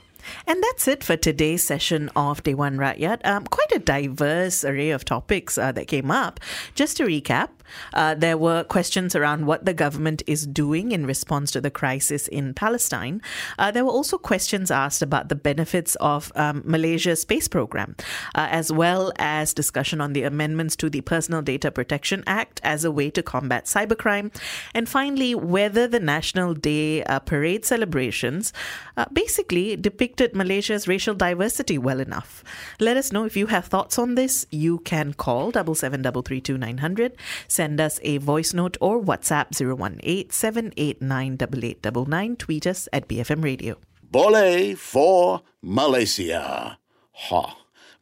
And 0.46 0.62
that's 0.62 0.88
it 0.88 1.04
for 1.04 1.16
today's 1.16 1.62
session 1.62 2.10
of 2.16 2.42
Dewan 2.42 2.76
Rakyat. 2.76 3.24
Um, 3.26 3.44
quite 3.44 3.72
a 3.72 3.78
diverse 3.78 4.64
array 4.64 4.90
of 4.90 5.04
topics 5.04 5.58
uh, 5.58 5.72
that 5.72 5.86
came 5.86 6.10
up. 6.10 6.40
Just 6.74 6.96
to 6.98 7.04
recap, 7.04 7.48
uh, 7.92 8.14
there 8.14 8.36
were 8.36 8.64
questions 8.64 9.14
around 9.16 9.46
what 9.46 9.64
the 9.64 9.74
government 9.74 10.22
is 10.26 10.46
doing 10.46 10.92
in 10.92 11.06
response 11.06 11.50
to 11.52 11.60
the 11.60 11.70
crisis 11.70 12.28
in 12.28 12.54
Palestine. 12.54 13.22
Uh, 13.58 13.70
there 13.70 13.84
were 13.84 13.90
also 13.90 14.18
questions 14.18 14.70
asked 14.70 15.02
about 15.02 15.28
the 15.28 15.34
benefits 15.34 15.96
of 15.96 16.32
um, 16.36 16.62
Malaysia's 16.64 17.22
space 17.22 17.48
program, 17.48 17.96
uh, 18.34 18.48
as 18.50 18.72
well 18.72 19.12
as 19.18 19.54
discussion 19.54 20.00
on 20.00 20.12
the 20.12 20.22
amendments 20.22 20.76
to 20.76 20.90
the 20.90 21.00
Personal 21.00 21.42
Data 21.42 21.70
Protection 21.70 22.22
Act 22.26 22.60
as 22.62 22.84
a 22.84 22.90
way 22.90 23.10
to 23.10 23.22
combat 23.22 23.64
cybercrime. 23.66 24.34
And 24.74 24.88
finally, 24.88 25.34
whether 25.34 25.86
the 25.86 26.00
National 26.00 26.54
Day 26.54 27.02
uh, 27.04 27.20
parade 27.20 27.64
celebrations 27.64 28.52
uh, 28.96 29.06
basically 29.12 29.76
depicted 30.14 30.36
Malaysia's 30.36 30.86
racial 30.86 31.14
diversity 31.14 31.76
well 31.76 31.98
enough. 31.98 32.44
Let 32.78 32.96
us 32.96 33.10
know 33.10 33.24
if 33.24 33.36
you 33.36 33.46
have 33.46 33.66
thoughts 33.66 33.98
on 33.98 34.14
this. 34.14 34.46
You 34.50 34.78
can 34.78 35.12
call 35.12 35.50
double 35.50 35.74
seven 35.74 36.02
double 36.02 36.22
three 36.22 36.40
two 36.40 36.56
nine 36.56 36.78
hundred. 36.78 37.16
Send 37.48 37.80
us 37.80 37.98
a 38.02 38.18
voice 38.18 38.54
note 38.54 38.76
or 38.80 39.02
WhatsApp 39.02 39.50
018 39.58 40.30
789 40.30 42.36
Tweet 42.36 42.66
us 42.66 42.88
at 42.92 43.08
BFM 43.08 43.42
Radio. 43.42 43.76
Bole 44.10 44.76
for 44.76 45.42
Malaysia. 45.62 46.78
Ha. 47.12 47.56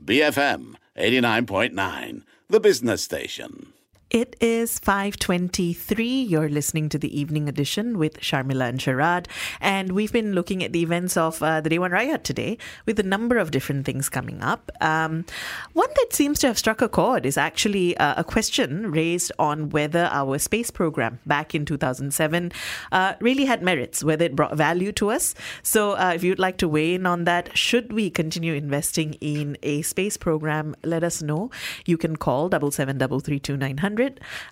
BFM 0.04 0.74
89.9, 0.98 2.22
the 2.48 2.60
business 2.60 3.04
station. 3.04 3.71
It 4.12 4.36
is 4.40 4.78
5:23. 4.78 6.28
You're 6.28 6.50
listening 6.50 6.90
to 6.90 6.98
the 6.98 7.18
evening 7.18 7.48
edition 7.48 7.96
with 7.96 8.20
Sharmila 8.20 8.68
and 8.68 8.78
Sharad, 8.78 9.24
and 9.58 9.92
we've 9.92 10.12
been 10.12 10.34
looking 10.34 10.62
at 10.62 10.74
the 10.74 10.82
events 10.82 11.16
of 11.16 11.42
uh, 11.42 11.62
the 11.62 11.70
Dewan 11.70 11.92
Rakyat 11.92 12.22
today 12.22 12.58
with 12.84 13.00
a 13.00 13.02
number 13.02 13.38
of 13.38 13.50
different 13.50 13.86
things 13.86 14.10
coming 14.10 14.42
up. 14.42 14.70
Um, 14.82 15.24
one 15.72 15.88
that 15.96 16.12
seems 16.12 16.40
to 16.40 16.48
have 16.48 16.58
struck 16.58 16.82
a 16.82 16.90
chord 16.90 17.24
is 17.24 17.38
actually 17.38 17.96
uh, 17.96 18.12
a 18.18 18.22
question 18.22 18.90
raised 18.90 19.32
on 19.38 19.70
whether 19.70 20.10
our 20.12 20.38
space 20.38 20.70
program 20.70 21.18
back 21.24 21.54
in 21.54 21.64
2007 21.64 22.52
uh, 22.92 23.14
really 23.20 23.46
had 23.46 23.62
merits, 23.62 24.04
whether 24.04 24.26
it 24.26 24.36
brought 24.36 24.58
value 24.58 24.92
to 24.92 25.10
us. 25.10 25.34
So, 25.62 25.92
uh, 25.92 26.12
if 26.14 26.22
you'd 26.22 26.38
like 26.38 26.58
to 26.58 26.68
weigh 26.68 26.96
in 26.96 27.06
on 27.06 27.24
that, 27.24 27.56
should 27.56 27.94
we 27.94 28.10
continue 28.10 28.52
investing 28.52 29.14
in 29.22 29.56
a 29.62 29.80
space 29.80 30.18
program? 30.18 30.76
Let 30.84 31.02
us 31.02 31.22
know. 31.22 31.50
You 31.86 31.96
can 31.96 32.16
call 32.16 32.50
double 32.50 32.70
seven 32.70 32.98
double 32.98 33.20
three 33.20 33.40
two 33.40 33.56
nine 33.56 33.78
hundred. 33.78 34.01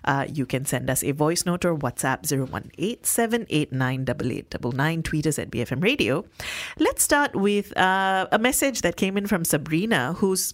Uh, 0.05 0.25
you 0.31 0.45
can 0.45 0.65
send 0.65 0.89
us 0.89 1.03
a 1.03 1.11
voice 1.11 1.45
note 1.45 1.65
or 1.65 1.75
WhatsApp 1.75 2.25
018 3.49 4.05
Tweet 5.03 5.27
us 5.27 5.39
at 5.39 5.51
BFM 5.51 5.83
Radio. 5.83 6.25
Let's 6.79 7.03
start 7.03 7.35
with 7.35 7.75
uh, 7.77 8.27
a 8.31 8.39
message 8.39 8.81
that 8.81 8.95
came 8.95 9.17
in 9.17 9.27
from 9.27 9.45
Sabrina, 9.45 10.13
who's 10.13 10.53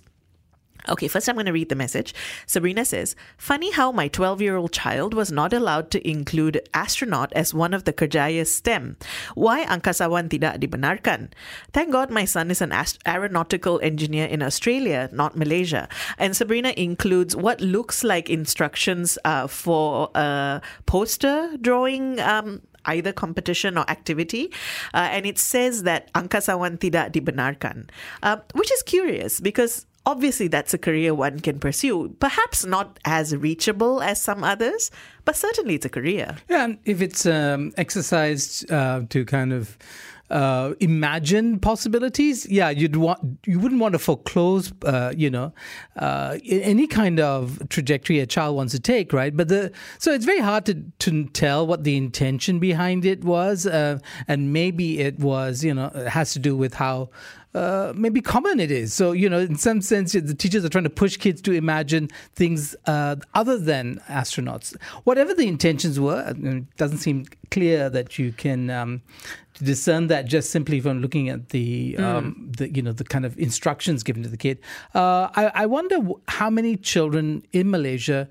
Okay, 0.89 1.07
first 1.07 1.27
I'm 1.27 1.35
going 1.35 1.45
to 1.47 1.51
read 1.51 1.69
the 1.69 1.75
message. 1.75 2.13
Sabrina 2.45 2.85
says, 2.85 3.15
Funny 3.37 3.71
how 3.71 3.91
my 3.91 4.07
12 4.07 4.41
year 4.41 4.55
old 4.55 4.71
child 4.71 5.13
was 5.13 5.31
not 5.31 5.53
allowed 5.53 5.91
to 5.91 6.07
include 6.07 6.61
astronaut 6.73 7.33
as 7.33 7.53
one 7.53 7.73
of 7.73 7.83
the 7.83 7.93
Kerjaya 7.93 8.47
STEM. 8.47 8.95
Why 9.35 9.65
angkasawan 9.65 10.29
tidak 10.29 10.61
dibenarkan? 10.61 11.29
Thank 11.73 11.91
God 11.91 12.09
my 12.09 12.25
son 12.25 12.51
is 12.51 12.61
an 12.61 12.71
ast- 12.71 12.99
aeronautical 13.05 13.79
engineer 13.83 14.25
in 14.25 14.41
Australia, 14.41 15.09
not 15.11 15.35
Malaysia. 15.35 15.89
And 16.17 16.35
Sabrina 16.35 16.73
includes 16.77 17.35
what 17.35 17.59
looks 17.59 18.03
like 18.03 18.29
instructions 18.29 19.17
uh, 19.25 19.47
for 19.47 20.09
a 20.15 20.61
poster 20.85 21.51
drawing 21.59 22.19
um, 22.19 22.61
either 22.87 23.11
competition 23.11 23.77
or 23.77 23.87
activity. 23.89 24.51
Uh, 24.93 25.09
and 25.11 25.25
it 25.25 25.37
says 25.37 25.83
that 25.83 26.11
angkasawan 26.13 26.79
tidak 26.79 27.11
dibenarkan, 27.11 27.89
uh, 28.23 28.37
which 28.55 28.71
is 28.71 28.81
curious 28.81 29.39
because 29.39 29.85
obviously 30.07 30.47
that's 30.47 30.73
a 30.73 30.77
career 30.77 31.13
one 31.13 31.39
can 31.39 31.59
pursue. 31.59 32.15
Perhaps 32.19 32.65
not 32.65 32.97
as 33.05 33.35
reachable 33.35 34.01
as 34.01 34.19
some 34.21 34.43
others, 34.43 34.89
but 35.25 35.35
certainly 35.35 35.75
it's 35.75 35.85
a 35.85 35.89
career. 35.89 36.37
Yeah, 36.49 36.63
and 36.63 36.77
if 36.85 37.01
it's 37.01 37.25
um, 37.25 37.73
exercised 37.77 38.71
uh, 38.71 39.01
to 39.09 39.25
kind 39.25 39.51
of 39.51 39.77
uh, 40.29 40.73
imagine 40.79 41.59
possibilities, 41.59 42.45
yeah, 42.49 42.69
you'd 42.69 42.95
want 42.95 43.39
you 43.45 43.59
wouldn't 43.59 43.79
want 43.79 43.93
to 43.93 43.99
foreclose, 43.99 44.73
uh, 44.83 45.13
you 45.15 45.29
know, 45.29 45.53
uh, 45.97 46.37
any 46.45 46.87
kind 46.87 47.19
of 47.19 47.67
trajectory 47.69 48.19
a 48.19 48.25
child 48.25 48.55
wants 48.55 48.73
to 48.73 48.79
take, 48.79 49.13
right? 49.13 49.35
But 49.35 49.47
the 49.47 49.71
so 49.99 50.13
it's 50.13 50.25
very 50.25 50.39
hard 50.39 50.65
to 50.65 50.73
to 50.99 51.25
tell 51.27 51.65
what 51.65 51.83
the 51.83 51.95
intention 51.95 52.59
behind 52.59 53.05
it 53.05 53.23
was, 53.23 53.65
uh, 53.65 53.99
and 54.27 54.51
maybe 54.51 54.99
it 54.99 55.19
was, 55.19 55.63
you 55.63 55.73
know, 55.73 55.91
it 55.95 56.07
has 56.07 56.33
to 56.33 56.39
do 56.39 56.55
with 56.57 56.73
how 56.73 57.09
uh, 57.57 57.91
maybe 57.95 58.21
common 58.21 58.59
it 58.59 58.69
is. 58.69 58.93
So, 58.93 59.13
you 59.13 59.29
know, 59.29 59.39
in 59.39 59.55
some 59.55 59.81
sense, 59.81 60.11
the 60.11 60.35
teachers 60.35 60.63
are 60.63 60.69
trying 60.69 60.83
to 60.83 60.91
push 60.91 61.17
kids 61.17 61.41
to 61.41 61.53
imagine 61.53 62.09
things 62.35 62.75
uh, 62.85 63.15
other 63.33 63.57
than 63.57 63.99
astronauts. 64.07 64.75
Whatever 65.05 65.33
the 65.33 65.47
intentions 65.47 65.99
were, 65.99 66.23
it 66.27 66.77
doesn't 66.77 66.99
seem 66.99 67.25
clear 67.49 67.89
that 67.89 68.19
you 68.19 68.31
can 68.31 68.69
um, 68.69 69.01
discern 69.57 70.07
that 70.07 70.25
just 70.25 70.49
simply 70.49 70.79
from 70.79 71.01
looking 71.01 71.29
at 71.29 71.49
the, 71.49 71.95
mm. 71.97 72.03
um, 72.03 72.51
the 72.57 72.73
you 72.73 72.81
know, 72.81 72.91
the 72.91 73.03
kind 73.03 73.25
of 73.25 73.37
instructions 73.37 74.03
given 74.03 74.23
to 74.23 74.29
the 74.29 74.37
kid. 74.37 74.59
Uh, 74.95 75.29
I, 75.35 75.51
I 75.53 75.65
wonder 75.65 75.99
how 76.27 76.49
many 76.49 76.77
children 76.77 77.43
in 77.51 77.69
Malaysia 77.69 78.27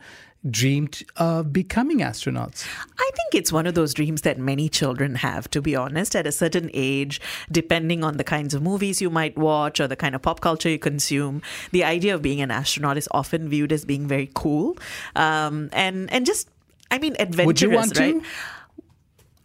dreamed 0.50 1.02
of 1.16 1.52
becoming 1.52 1.98
astronauts? 1.98 2.66
I 2.98 3.10
think 3.14 3.34
it's 3.34 3.52
one 3.52 3.66
of 3.66 3.74
those 3.74 3.94
dreams 3.94 4.22
that 4.22 4.38
many 4.38 4.68
children 4.68 5.16
have, 5.16 5.50
to 5.50 5.62
be 5.62 5.74
honest, 5.74 6.14
at 6.14 6.26
a 6.26 6.32
certain 6.32 6.70
age, 6.72 7.20
depending 7.50 8.04
on 8.04 8.16
the 8.16 8.24
kinds 8.24 8.54
of 8.54 8.62
movies 8.62 9.00
you 9.00 9.10
might 9.10 9.36
watch 9.36 9.80
or 9.80 9.88
the 9.88 9.96
kind 9.96 10.14
of 10.14 10.22
pop 10.22 10.40
culture 10.40 10.68
you 10.68 10.78
consume. 10.78 11.42
The 11.72 11.84
idea 11.84 12.14
of 12.14 12.22
being 12.22 12.40
an 12.40 12.50
astronaut 12.50 12.96
is 12.96 13.08
often 13.10 13.48
viewed 13.48 13.72
as 13.72 13.84
being 13.84 14.06
very 14.06 14.30
cool. 14.34 14.76
Um, 15.14 15.68
and, 15.72 16.12
and 16.12 16.26
just, 16.26 16.48
I 16.90 16.98
mean, 16.98 17.16
adventurous, 17.18 17.46
Would 17.46 17.62
you 17.62 17.70
want 17.70 17.98
right? 17.98 18.14
To? 18.14 18.22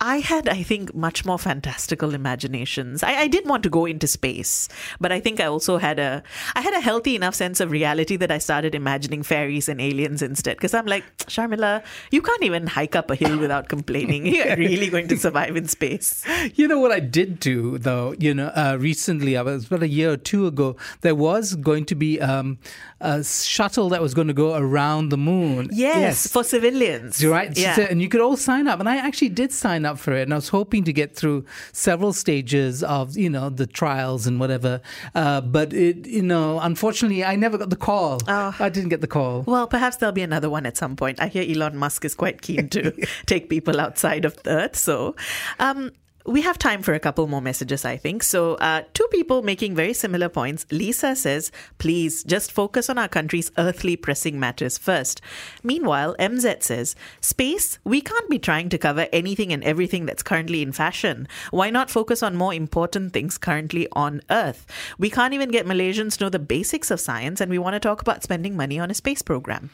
I 0.01 0.17
had, 0.17 0.49
I 0.49 0.63
think, 0.63 0.95
much 0.95 1.25
more 1.25 1.37
fantastical 1.37 2.15
imaginations. 2.15 3.03
I, 3.03 3.13
I, 3.13 3.27
did 3.27 3.47
want 3.47 3.61
to 3.63 3.69
go 3.69 3.85
into 3.85 4.07
space, 4.07 4.67
but 4.99 5.11
I 5.11 5.19
think 5.19 5.39
I 5.39 5.45
also 5.45 5.77
had 5.77 5.99
a, 5.99 6.23
I 6.55 6.61
had 6.61 6.73
a 6.73 6.79
healthy 6.79 7.15
enough 7.15 7.35
sense 7.35 7.59
of 7.59 7.69
reality 7.69 8.15
that 8.17 8.31
I 8.31 8.39
started 8.39 8.73
imagining 8.73 9.21
fairies 9.21 9.69
and 9.69 9.79
aliens 9.79 10.23
instead. 10.23 10.57
Because 10.57 10.73
I'm 10.73 10.87
like, 10.87 11.03
Sharmila, 11.27 11.83
you 12.09 12.23
can't 12.23 12.41
even 12.41 12.65
hike 12.65 12.95
up 12.95 13.11
a 13.11 13.15
hill 13.15 13.37
without 13.37 13.69
complaining. 13.69 14.25
You're 14.25 14.55
really 14.57 14.89
going 14.89 15.07
to 15.09 15.17
survive 15.17 15.55
in 15.55 15.67
space. 15.67 16.25
You 16.55 16.67
know 16.67 16.79
what 16.79 16.91
I 16.91 16.99
did 16.99 17.39
do 17.39 17.77
though? 17.77 18.15
You 18.17 18.33
know, 18.33 18.47
uh, 18.55 18.77
recently, 18.79 19.37
I 19.37 19.43
was 19.43 19.67
about 19.67 19.83
a 19.83 19.87
year 19.87 20.13
or 20.13 20.17
two 20.17 20.47
ago, 20.47 20.77
there 21.01 21.13
was 21.13 21.55
going 21.55 21.85
to 21.85 21.95
be 21.95 22.19
um, 22.19 22.57
a 22.99 23.23
shuttle 23.23 23.89
that 23.89 24.01
was 24.01 24.15
going 24.15 24.29
to 24.29 24.33
go 24.33 24.55
around 24.55 25.09
the 25.09 25.17
moon. 25.17 25.69
Yes, 25.71 25.99
yes. 25.99 26.27
for 26.27 26.43
civilians. 26.43 27.23
Right. 27.23 27.55
Yeah. 27.55 27.75
So, 27.75 27.83
and 27.83 28.01
you 28.01 28.09
could 28.09 28.21
all 28.21 28.35
sign 28.35 28.67
up, 28.67 28.79
and 28.79 28.89
I 28.89 28.97
actually 28.97 29.29
did 29.29 29.51
sign 29.51 29.85
up 29.85 29.90
up 29.91 29.99
for 29.99 30.13
it, 30.13 30.23
and 30.23 30.33
I 30.33 30.37
was 30.37 30.49
hoping 30.49 30.83
to 30.85 30.93
get 30.93 31.15
through 31.15 31.45
several 31.71 32.13
stages 32.13 32.83
of 32.83 33.17
you 33.17 33.29
know 33.29 33.49
the 33.49 33.67
trials 33.67 34.27
and 34.27 34.39
whatever. 34.39 34.81
Uh, 35.13 35.41
but 35.41 35.73
it, 35.73 36.07
you 36.07 36.23
know, 36.23 36.59
unfortunately, 36.59 37.23
I 37.23 37.35
never 37.35 37.57
got 37.57 37.69
the 37.69 37.75
call. 37.75 38.19
Oh. 38.27 38.55
I 38.59 38.69
didn't 38.69 38.89
get 38.89 39.01
the 39.01 39.07
call. 39.07 39.43
Well, 39.43 39.67
perhaps 39.67 39.97
there'll 39.97 40.13
be 40.13 40.21
another 40.21 40.49
one 40.49 40.65
at 40.65 40.77
some 40.77 40.95
point. 40.95 41.21
I 41.21 41.27
hear 41.27 41.43
Elon 41.43 41.77
Musk 41.77 42.05
is 42.05 42.15
quite 42.15 42.41
keen 42.41 42.69
to 42.69 42.91
take 43.25 43.49
people 43.49 43.79
outside 43.79 44.25
of 44.25 44.41
the 44.43 44.51
Earth. 44.51 44.75
So, 44.75 45.15
um, 45.59 45.91
we 46.25 46.41
have 46.41 46.57
time 46.57 46.81
for 46.81 46.93
a 46.93 46.99
couple 46.99 47.25
more 47.27 47.41
messages, 47.41 47.85
I 47.85 47.97
think. 47.97 48.23
So, 48.23 48.55
uh, 48.55 48.83
two 48.93 49.07
people 49.11 49.41
making 49.41 49.75
very 49.75 49.93
similar 49.93 50.29
points. 50.29 50.65
Lisa 50.71 51.15
says, 51.15 51.51
please 51.77 52.23
just 52.23 52.51
focus 52.51 52.89
on 52.89 52.97
our 52.97 53.07
country's 53.07 53.51
earthly 53.57 53.95
pressing 53.95 54.39
matters 54.39 54.77
first. 54.77 55.21
Meanwhile, 55.63 56.15
MZ 56.19 56.63
says, 56.63 56.95
space, 57.21 57.79
we 57.83 58.01
can't 58.01 58.29
be 58.29 58.39
trying 58.39 58.69
to 58.69 58.77
cover 58.77 59.07
anything 59.11 59.51
and 59.51 59.63
everything 59.63 60.05
that's 60.05 60.23
currently 60.23 60.61
in 60.61 60.71
fashion. 60.71 61.27
Why 61.49 61.69
not 61.69 61.89
focus 61.89 62.21
on 62.21 62.35
more 62.35 62.53
important 62.53 63.13
things 63.13 63.37
currently 63.37 63.87
on 63.93 64.21
Earth? 64.29 64.65
We 64.97 65.09
can't 65.09 65.33
even 65.33 65.49
get 65.49 65.65
Malaysians 65.65 66.17
to 66.17 66.25
know 66.25 66.29
the 66.29 66.39
basics 66.39 66.91
of 66.91 66.99
science, 66.99 67.41
and 67.41 67.49
we 67.49 67.57
want 67.57 67.73
to 67.73 67.79
talk 67.79 68.01
about 68.01 68.23
spending 68.23 68.55
money 68.55 68.79
on 68.79 68.91
a 68.91 68.93
space 68.93 69.21
program. 69.21 69.69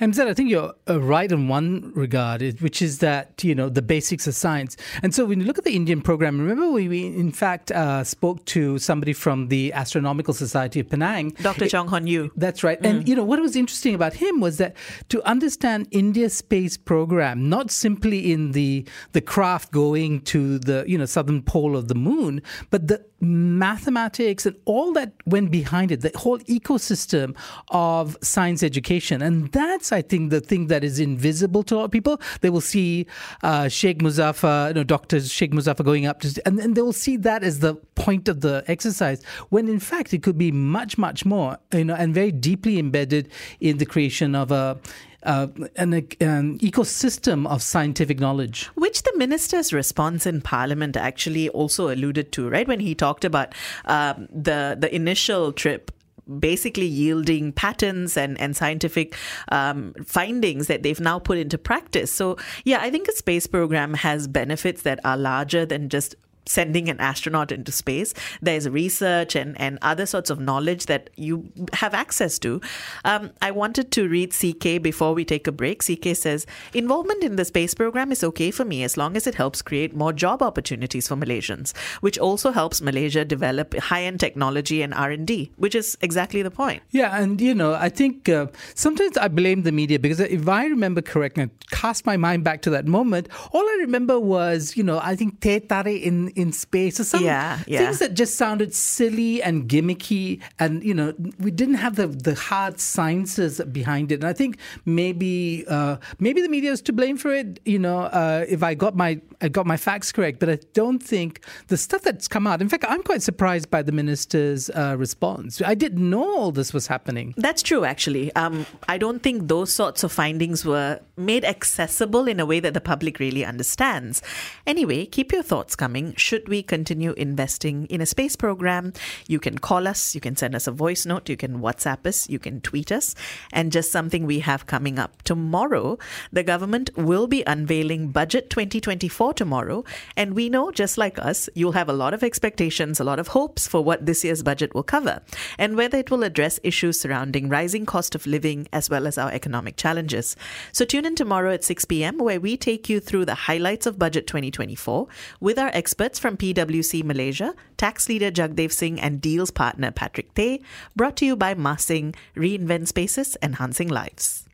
MZ, 0.00 0.26
I 0.26 0.34
think 0.34 0.50
you're 0.50 0.72
uh, 0.88 1.00
right 1.00 1.30
in 1.30 1.48
one 1.48 1.92
regard, 1.94 2.42
which 2.60 2.80
is 2.80 2.98
that, 2.98 3.42
you 3.42 3.54
know, 3.54 3.68
the 3.68 3.82
basics 3.82 4.26
of 4.26 4.34
science. 4.34 4.76
And 5.02 5.14
so 5.14 5.24
when 5.24 5.40
you 5.40 5.46
look 5.46 5.58
at 5.58 5.64
the 5.64 5.79
Indian 5.80 6.02
program. 6.02 6.38
Remember, 6.38 6.68
we, 6.70 6.88
we 6.88 7.06
in 7.06 7.32
fact 7.32 7.70
uh, 7.70 8.04
spoke 8.04 8.44
to 8.56 8.78
somebody 8.78 9.14
from 9.14 9.48
the 9.48 9.72
Astronomical 9.72 10.34
Society 10.34 10.78
of 10.80 10.90
Penang, 10.90 11.30
Dr. 11.42 11.68
Chong 11.68 11.88
Hon 11.88 12.06
Yu. 12.06 12.30
That's 12.36 12.62
right. 12.62 12.80
Mm. 12.82 12.88
And 12.88 13.08
you 13.08 13.14
know 13.16 13.24
what 13.24 13.40
was 13.40 13.56
interesting 13.56 13.94
about 13.94 14.14
him 14.14 14.40
was 14.40 14.58
that 14.58 14.76
to 15.08 15.22
understand 15.34 15.88
India's 15.90 16.34
space 16.34 16.76
program, 16.76 17.48
not 17.48 17.70
simply 17.70 18.32
in 18.32 18.52
the 18.52 18.86
the 19.12 19.22
craft 19.22 19.72
going 19.72 20.20
to 20.32 20.58
the 20.58 20.84
you 20.86 20.98
know 20.98 21.06
southern 21.06 21.42
pole 21.42 21.76
of 21.76 21.88
the 21.88 21.94
moon, 21.94 22.42
but 22.70 22.88
the 22.88 23.04
mathematics 23.20 24.46
and 24.46 24.56
all 24.64 24.92
that 24.92 25.12
went 25.26 25.50
behind 25.50 25.92
it, 25.92 26.00
the 26.00 26.10
whole 26.16 26.38
ecosystem 26.40 27.36
of 27.68 28.16
science 28.22 28.62
education. 28.62 29.20
And 29.20 29.52
that's, 29.52 29.92
I 29.92 30.02
think, 30.02 30.30
the 30.30 30.40
thing 30.40 30.68
that 30.68 30.82
is 30.82 30.98
invisible 30.98 31.62
to 31.64 31.74
a 31.74 31.76
lot 31.76 31.84
of 31.84 31.90
people. 31.90 32.20
They 32.40 32.50
will 32.50 32.60
see 32.60 33.06
uh, 33.42 33.68
Sheikh 33.68 33.98
Muszaphar, 33.98 34.68
you 34.68 34.74
know, 34.74 34.84
Dr. 34.84 35.20
Sheikh 35.20 35.52
Muszaphar 35.52 35.69
going 35.78 36.06
up 36.06 36.20
to, 36.20 36.42
and 36.46 36.74
they 36.74 36.82
will 36.82 36.92
see 36.92 37.16
that 37.18 37.44
as 37.44 37.60
the 37.60 37.74
point 37.94 38.28
of 38.28 38.40
the 38.40 38.64
exercise, 38.66 39.22
when 39.50 39.68
in 39.68 39.78
fact 39.78 40.12
it 40.12 40.22
could 40.22 40.38
be 40.38 40.50
much, 40.50 40.98
much 40.98 41.24
more, 41.24 41.58
you 41.72 41.84
know, 41.84 41.94
and 41.94 42.14
very 42.14 42.32
deeply 42.32 42.78
embedded 42.78 43.30
in 43.60 43.78
the 43.78 43.86
creation 43.86 44.34
of 44.34 44.50
a 44.50 44.78
uh, 45.22 45.48
an, 45.76 45.92
an, 45.92 46.58
ecosystem 46.60 47.46
of 47.46 47.62
scientific 47.62 48.18
knowledge. 48.18 48.66
Which 48.74 49.02
the 49.02 49.12
minister's 49.16 49.72
response 49.72 50.24
in 50.26 50.40
Parliament 50.40 50.96
actually 50.96 51.50
also 51.50 51.90
alluded 51.90 52.32
to, 52.32 52.48
right? 52.48 52.66
When 52.66 52.80
he 52.80 52.94
talked 52.94 53.24
about 53.24 53.54
um, 53.84 54.28
the 54.32 54.76
the 54.78 54.94
initial 54.94 55.52
trip 55.52 55.90
basically 56.38 56.86
yielding 56.86 57.52
patterns 57.52 58.16
and, 58.16 58.40
and 58.40 58.56
scientific 58.56 59.16
um, 59.50 59.94
findings 60.04 60.66
that 60.68 60.82
they've 60.82 61.00
now 61.00 61.18
put 61.18 61.38
into 61.38 61.58
practice. 61.58 62.12
So, 62.12 62.36
yeah, 62.64 62.78
I 62.80 62.90
think 62.90 63.08
a 63.08 63.12
space 63.12 63.46
program 63.46 63.94
has 63.94 64.28
benefits 64.28 64.82
that 64.82 65.00
are 65.04 65.16
larger 65.16 65.66
than 65.66 65.88
just 65.88 66.14
sending 66.46 66.88
an 66.88 66.98
astronaut 67.00 67.52
into 67.52 67.72
space. 67.72 68.14
There's 68.42 68.68
research 68.68 69.36
and, 69.36 69.60
and 69.60 69.78
other 69.82 70.06
sorts 70.06 70.30
of 70.30 70.40
knowledge 70.40 70.86
that 70.86 71.10
you 71.16 71.50
have 71.74 71.94
access 71.94 72.38
to. 72.40 72.60
Um, 73.04 73.30
I 73.42 73.50
wanted 73.50 73.92
to 73.92 74.08
read 74.08 74.32
CK 74.32 74.82
before 74.82 75.14
we 75.14 75.24
take 75.24 75.46
a 75.46 75.52
break. 75.52 75.82
CK 75.82 76.16
says, 76.16 76.46
involvement 76.74 77.22
in 77.22 77.36
the 77.36 77.44
space 77.44 77.74
program 77.74 78.12
is 78.12 78.24
okay 78.24 78.50
for 78.50 78.64
me 78.64 78.82
as 78.82 78.96
long 78.96 79.16
as 79.16 79.26
it 79.26 79.34
helps 79.34 79.62
create 79.62 79.94
more 79.94 80.12
job 80.12 80.42
opportunities 80.42 81.08
for 81.08 81.16
Malaysians, 81.16 81.76
which 82.00 82.18
also 82.18 82.50
helps 82.50 82.80
Malaysia 82.80 83.24
develop 83.24 83.74
high-end 83.78 84.20
technology 84.20 84.82
and 84.82 84.94
R&D, 84.94 85.52
which 85.56 85.74
is 85.74 85.96
exactly 86.00 86.42
the 86.42 86.50
point. 86.50 86.82
Yeah, 86.90 87.16
and 87.16 87.40
you 87.40 87.54
know, 87.54 87.74
I 87.74 87.88
think 87.88 88.28
uh, 88.28 88.46
sometimes 88.74 89.16
I 89.16 89.28
blame 89.28 89.62
the 89.62 89.72
media 89.72 89.98
because 89.98 90.20
if 90.20 90.48
I 90.48 90.66
remember 90.66 91.02
correctly, 91.02 91.50
cast 91.70 92.06
my 92.06 92.16
mind 92.16 92.44
back 92.44 92.62
to 92.62 92.70
that 92.70 92.86
moment, 92.86 93.28
all 93.52 93.62
I 93.62 93.76
remember 93.80 94.18
was, 94.18 94.76
you 94.76 94.82
know, 94.82 95.00
I 95.02 95.16
think 95.16 95.40
teh 95.40 95.60
tarik 95.60 96.02
in 96.02 96.29
in 96.36 96.52
space. 96.52 97.00
Or 97.00 97.04
some 97.04 97.24
yeah, 97.24 97.60
yeah. 97.66 97.78
things 97.78 97.98
that 97.98 98.14
just 98.14 98.36
sounded 98.36 98.74
silly 98.74 99.42
and 99.42 99.68
gimmicky 99.68 100.40
and 100.58 100.82
you 100.82 100.94
know 100.94 101.14
we 101.38 101.50
didn't 101.50 101.74
have 101.74 101.96
the 101.96 102.06
the 102.06 102.34
hard 102.34 102.80
sciences 102.80 103.60
behind 103.72 104.12
it. 104.12 104.16
And 104.16 104.24
i 104.24 104.32
think 104.32 104.58
maybe 104.84 105.64
uh, 105.68 105.96
maybe 106.18 106.42
the 106.42 106.48
media 106.48 106.72
is 106.72 106.82
to 106.82 106.92
blame 106.92 107.16
for 107.16 107.32
it 107.34 107.60
you 107.64 107.78
know 107.78 108.00
uh, 108.00 108.44
if 108.48 108.62
i 108.62 108.74
got 108.74 108.96
my 108.96 109.20
i 109.40 109.48
got 109.48 109.66
my 109.66 109.76
facts 109.76 110.12
correct. 110.12 110.38
But 110.40 110.50
i 110.50 110.58
don't 110.72 111.02
think 111.02 111.44
the 111.68 111.76
stuff 111.76 112.02
that's 112.02 112.28
come 112.28 112.46
out 112.46 112.60
in 112.60 112.68
fact 112.68 112.84
i'm 112.88 113.02
quite 113.02 113.22
surprised 113.22 113.70
by 113.70 113.82
the 113.82 113.92
minister's 113.92 114.70
uh, 114.70 114.96
response. 114.98 115.60
I 115.62 115.74
didn't 115.74 116.08
know 116.08 116.24
all 116.38 116.52
this 116.52 116.72
was 116.72 116.86
happening. 116.86 117.34
That's 117.36 117.62
true 117.62 117.84
actually. 117.84 118.34
Um, 118.34 118.66
i 118.88 118.98
don't 118.98 119.22
think 119.22 119.48
those 119.48 119.72
sorts 119.72 120.02
of 120.04 120.12
findings 120.12 120.64
were 120.64 121.00
made 121.16 121.44
accessible 121.44 122.26
in 122.26 122.40
a 122.40 122.46
way 122.46 122.60
that 122.60 122.74
the 122.74 122.80
public 122.80 123.18
really 123.18 123.44
understands. 123.44 124.22
Anyway 124.66 125.06
keep 125.06 125.32
your 125.32 125.42
thoughts 125.42 125.76
coming 125.76 126.14
should 126.20 126.48
we 126.48 126.62
continue 126.62 127.12
investing 127.12 127.86
in 127.86 128.00
a 128.00 128.06
space 128.06 128.36
program? 128.36 128.92
You 129.26 129.40
can 129.40 129.58
call 129.58 129.88
us, 129.88 130.14
you 130.14 130.20
can 130.20 130.36
send 130.36 130.54
us 130.54 130.66
a 130.66 130.72
voice 130.72 131.06
note, 131.06 131.28
you 131.28 131.36
can 131.36 131.60
WhatsApp 131.60 132.06
us, 132.06 132.28
you 132.28 132.38
can 132.38 132.60
tweet 132.60 132.92
us. 132.92 133.14
And 133.52 133.72
just 133.72 133.90
something 133.90 134.26
we 134.26 134.40
have 134.40 134.66
coming 134.66 134.98
up 134.98 135.22
tomorrow, 135.22 135.98
the 136.32 136.42
government 136.42 136.90
will 136.96 137.26
be 137.26 137.42
unveiling 137.46 138.10
Budget 138.10 138.50
2024 138.50 139.34
tomorrow. 139.34 139.84
And 140.16 140.34
we 140.34 140.48
know, 140.48 140.70
just 140.70 140.98
like 140.98 141.18
us, 141.18 141.48
you'll 141.54 141.72
have 141.72 141.88
a 141.88 141.94
lot 141.94 142.14
of 142.14 142.22
expectations, 142.22 143.00
a 143.00 143.04
lot 143.04 143.18
of 143.18 143.28
hopes 143.28 143.66
for 143.66 143.82
what 143.82 144.06
this 144.06 144.24
year's 144.24 144.42
budget 144.42 144.74
will 144.74 144.82
cover 144.82 145.22
and 145.58 145.76
whether 145.76 145.98
it 145.98 146.10
will 146.10 146.22
address 146.22 146.60
issues 146.62 147.00
surrounding 147.00 147.48
rising 147.48 147.86
cost 147.86 148.14
of 148.14 148.26
living 148.26 148.68
as 148.72 148.90
well 148.90 149.06
as 149.06 149.16
our 149.18 149.30
economic 149.32 149.76
challenges. 149.76 150.36
So 150.72 150.84
tune 150.84 151.06
in 151.06 151.16
tomorrow 151.16 151.52
at 151.52 151.64
6 151.64 151.84
p.m., 151.86 152.18
where 152.18 152.40
we 152.40 152.56
take 152.56 152.88
you 152.88 153.00
through 153.00 153.24
the 153.24 153.34
highlights 153.34 153.86
of 153.86 153.98
Budget 153.98 154.26
2024 154.26 155.06
with 155.40 155.58
our 155.58 155.70
experts 156.10 156.18
from 156.18 156.36
PwC 156.36 157.04
Malaysia, 157.04 157.54
tax 157.76 158.08
leader 158.08 158.30
Jagdev 158.32 158.72
Singh, 158.72 159.00
and 159.00 159.20
deals 159.20 159.52
partner 159.52 159.92
Patrick 159.92 160.34
Tay, 160.34 160.60
brought 160.96 161.16
to 161.18 161.24
you 161.24 161.36
by 161.36 161.54
Mah 161.54 161.76
Sing, 161.76 162.14
Reinvent 162.34 162.88
Spaces, 162.88 163.36
Enhancing 163.42 163.88
Lives. 163.88 164.48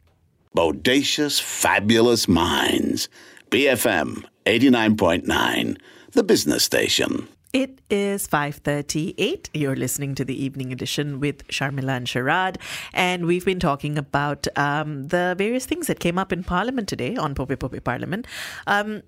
Bodacious, 0.55 1.41
fabulous 1.41 2.29
minds. 2.29 3.09
BFM 3.51 4.25
89.9, 4.45 5.79
the 6.13 6.23
business 6.23 6.65
station. 6.65 7.29
It 7.53 7.81
is 7.89 8.29
5:38. 8.29 9.49
You're 9.55 9.77
listening 9.77 10.15
to 10.17 10.27
the 10.27 10.37
evening 10.37 10.73
edition 10.73 11.21
with 11.21 11.47
Sharmila 11.49 11.97
and 11.97 12.07
Sharad, 12.07 12.57
and 12.93 13.25
we've 13.25 13.47
been 13.47 13.61
talking 13.61 13.97
about 13.97 14.47
um, 14.59 15.09
the 15.09 15.35
various 15.39 15.65
things 15.65 15.87
that 15.87 16.01
came 16.01 16.19
up 16.19 16.33
in 16.33 16.45
Parliament 16.45 16.87
today 16.87 17.17
on 17.17 17.35
Popek 17.35 17.57
Popek 17.57 17.81
Parlimen. 17.81 18.27
Um, 18.67 19.01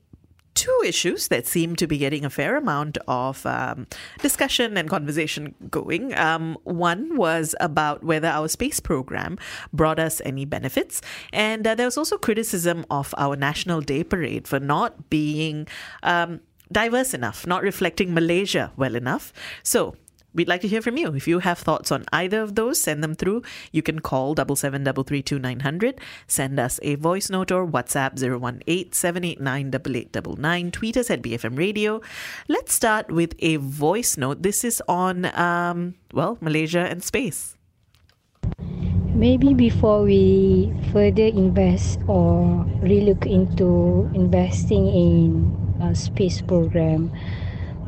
two 0.58 0.82
issues 0.84 1.28
that 1.28 1.46
seem 1.46 1.76
to 1.76 1.86
be 1.86 1.98
getting 1.98 2.24
a 2.24 2.30
fair 2.30 2.56
amount 2.56 2.98
of 3.06 3.46
um, 3.46 3.86
discussion 4.20 4.76
and 4.76 4.90
conversation 4.90 5.54
going. 5.70 6.12
Um, 6.18 6.58
one 6.64 7.16
was 7.16 7.54
about 7.60 8.02
whether 8.02 8.26
our 8.26 8.48
space 8.48 8.80
program 8.80 9.38
brought 9.72 10.00
us 10.00 10.20
any 10.24 10.44
benefits, 10.44 11.00
and 11.32 11.64
uh, 11.64 11.76
there 11.76 11.86
was 11.86 11.96
also 11.96 12.18
criticism 12.18 12.84
of 12.90 13.14
our 13.16 13.36
National 13.36 13.80
Day 13.80 14.02
Parade 14.02 14.48
for 14.48 14.58
not 14.58 15.08
being 15.10 15.68
um, 16.02 16.40
diverse 16.72 17.14
enough, 17.14 17.46
not 17.46 17.62
reflecting 17.62 18.12
Malaysia 18.12 18.72
well 18.76 18.96
enough. 18.96 19.32
So, 19.62 19.94
We'd 20.34 20.48
like 20.48 20.60
to 20.60 20.68
hear 20.68 20.82
from 20.82 20.98
you. 20.98 21.14
If 21.14 21.26
you 21.26 21.38
have 21.40 21.58
thoughts 21.58 21.90
on 21.90 22.04
either 22.12 22.42
of 22.42 22.54
those, 22.54 22.80
send 22.80 23.02
them 23.02 23.14
through. 23.14 23.42
You 23.72 23.82
can 23.82 23.98
call 24.00 24.34
double 24.34 24.54
seven 24.56 24.84
double 24.84 25.02
three 25.02 25.22
two 25.22 25.38
nine 25.38 25.60
hundred. 25.60 25.98
Send 26.26 26.60
us 26.60 26.78
a 26.82 26.96
voice 26.96 27.30
note 27.30 27.50
or 27.50 27.66
WhatsApp 27.66 28.16
018-789-8899. 28.16 30.72
Tweet 30.72 30.98
us 30.98 31.10
at 31.10 31.22
BFM 31.22 31.56
Radio. 31.56 32.02
Let's 32.46 32.74
start 32.74 33.10
with 33.10 33.34
a 33.38 33.56
voice 33.56 34.18
note. 34.18 34.42
This 34.42 34.64
is 34.64 34.82
on 34.86 35.24
um, 35.34 35.94
well, 36.12 36.36
Malaysia 36.40 36.80
and 36.80 37.02
space. 37.02 37.54
Maybe 39.14 39.54
before 39.54 40.02
we 40.04 40.72
further 40.92 41.24
invest 41.24 42.00
or 42.06 42.66
relook 42.84 43.26
into 43.26 44.08
investing 44.14 44.86
in 44.86 45.56
a 45.82 45.94
space 45.94 46.40
program, 46.40 47.10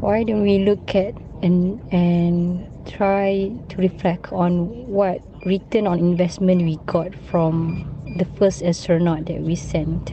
why 0.01 0.25
don't 0.25 0.43
we 0.43 0.59
look 0.65 0.95
at 0.97 1.15
and 1.43 1.81
and 1.93 2.69
try 2.87 3.51
to 3.69 3.77
reflect 3.79 4.33
on 4.33 4.67
what 4.89 5.21
return 5.45 5.87
on 5.87 5.99
investment 5.99 6.63
we 6.63 6.77
got 6.87 7.15
from 7.15 7.87
the 8.17 8.25
first 8.25 8.63
astronaut 8.63 9.27
that 9.27 9.41
we 9.41 9.55
sent 9.55 10.13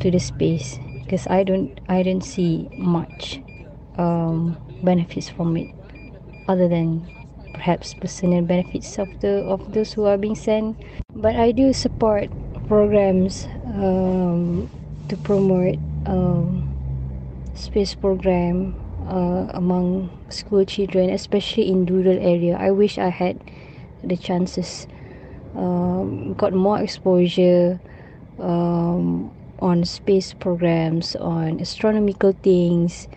to 0.00 0.10
the 0.10 0.18
space. 0.18 0.78
Because 1.04 1.26
I 1.26 1.42
don't 1.42 1.72
I 1.88 2.02
don't 2.02 2.22
see 2.22 2.68
much 2.76 3.40
um, 3.96 4.58
benefits 4.82 5.28
from 5.28 5.56
it 5.56 5.68
other 6.46 6.68
than 6.68 7.08
perhaps 7.52 7.94
personal 7.94 8.42
benefits 8.42 8.98
of 8.98 9.08
the 9.20 9.42
of 9.44 9.72
those 9.72 9.92
who 9.92 10.04
are 10.04 10.18
being 10.18 10.36
sent. 10.36 10.76
But 11.14 11.36
I 11.36 11.52
do 11.52 11.72
support 11.72 12.30
programs 12.68 13.48
um, 13.64 14.68
to 15.08 15.16
promote 15.16 15.80
um, 16.06 16.68
space 17.54 17.94
program 17.94 18.76
uh, 19.08 19.50
among 19.54 20.10
school 20.28 20.64
children, 20.64 21.10
especially 21.10 21.68
in 21.68 21.86
rural 21.86 22.18
area. 22.18 22.56
I 22.56 22.70
wish 22.70 22.98
I 22.98 23.08
had 23.08 23.40
the 24.04 24.16
chances, 24.16 24.86
um, 25.56 26.34
got 26.34 26.52
more 26.52 26.78
exposure 26.78 27.80
um, 28.38 29.32
on 29.60 29.84
space 29.84 30.32
programs, 30.34 31.16
on 31.16 31.60
astronomical 31.60 32.32
things. 32.42 33.08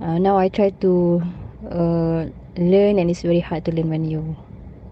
Uh, 0.00 0.18
now 0.18 0.36
I 0.38 0.48
try 0.48 0.70
to 0.70 1.22
uh, 1.70 2.26
learn, 2.56 2.98
and 2.98 3.10
it's 3.10 3.22
very 3.22 3.40
hard 3.40 3.64
to 3.66 3.72
learn 3.72 3.90
when 3.90 4.04
you're 4.04 4.36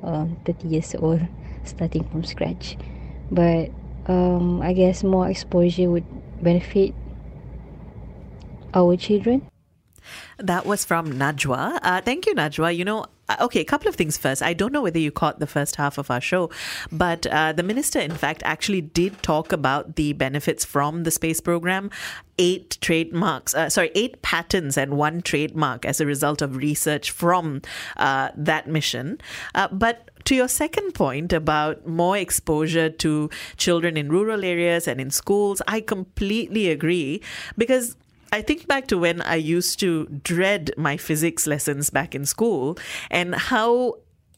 uh, 0.02 0.26
30 0.44 0.68
years 0.68 0.94
old, 0.98 1.20
starting 1.64 2.05
from 2.11 2.24
scratch. 2.24 2.76
But 3.31 3.70
um, 4.07 4.61
I 4.61 4.72
guess 4.72 5.05
more 5.05 5.28
exposure 5.28 5.88
would 5.90 6.05
benefit 6.42 6.94
our 8.74 8.96
children. 8.96 9.42
That 10.38 10.66
was 10.66 10.84
from 10.84 11.12
Najwa. 11.12 11.78
Uh, 11.82 12.00
thank 12.00 12.26
you, 12.26 12.34
Najwa. 12.34 12.76
You 12.76 12.84
know, 12.84 13.06
uh, 13.28 13.36
okay, 13.40 13.60
a 13.60 13.64
couple 13.64 13.88
of 13.88 13.94
things 13.94 14.16
first. 14.16 14.42
I 14.42 14.52
don't 14.52 14.72
know 14.72 14.82
whether 14.82 14.98
you 14.98 15.10
caught 15.10 15.38
the 15.38 15.46
first 15.46 15.76
half 15.76 15.98
of 15.98 16.10
our 16.10 16.20
show, 16.20 16.50
but 16.90 17.26
uh, 17.26 17.52
the 17.52 17.62
minister, 17.62 18.00
in 18.00 18.14
fact, 18.14 18.42
actually 18.44 18.80
did 18.80 19.22
talk 19.22 19.52
about 19.52 19.96
the 19.96 20.12
benefits 20.12 20.64
from 20.64 21.04
the 21.04 21.10
space 21.10 21.40
program. 21.40 21.90
Eight 22.38 22.78
trademarks, 22.80 23.54
uh, 23.54 23.68
sorry, 23.68 23.90
eight 23.94 24.20
patents 24.22 24.76
and 24.76 24.96
one 24.96 25.22
trademark 25.22 25.84
as 25.84 26.00
a 26.00 26.06
result 26.06 26.42
of 26.42 26.56
research 26.56 27.10
from 27.10 27.62
uh, 27.96 28.30
that 28.36 28.66
mission. 28.66 29.18
Uh, 29.54 29.68
but 29.70 30.10
to 30.24 30.34
your 30.34 30.48
second 30.48 30.92
point 30.92 31.32
about 31.32 31.86
more 31.86 32.16
exposure 32.16 32.88
to 32.88 33.30
children 33.56 33.96
in 33.96 34.08
rural 34.08 34.44
areas 34.44 34.88
and 34.88 35.00
in 35.00 35.10
schools, 35.10 35.62
I 35.68 35.80
completely 35.80 36.70
agree 36.70 37.22
because 37.56 37.96
I 38.33 38.40
think 38.40 38.66
back 38.66 38.87
to 38.88 38.99
when 38.99 39.21
I 39.21 39.35
used 39.35 39.79
to 39.81 40.07
dread 40.07 40.71
my 40.79 40.97
physics 40.97 41.47
lessons 41.47 41.90
back 41.90 42.14
in 42.14 42.25
school 42.25 42.79
and 43.11 43.35
how 43.35 43.97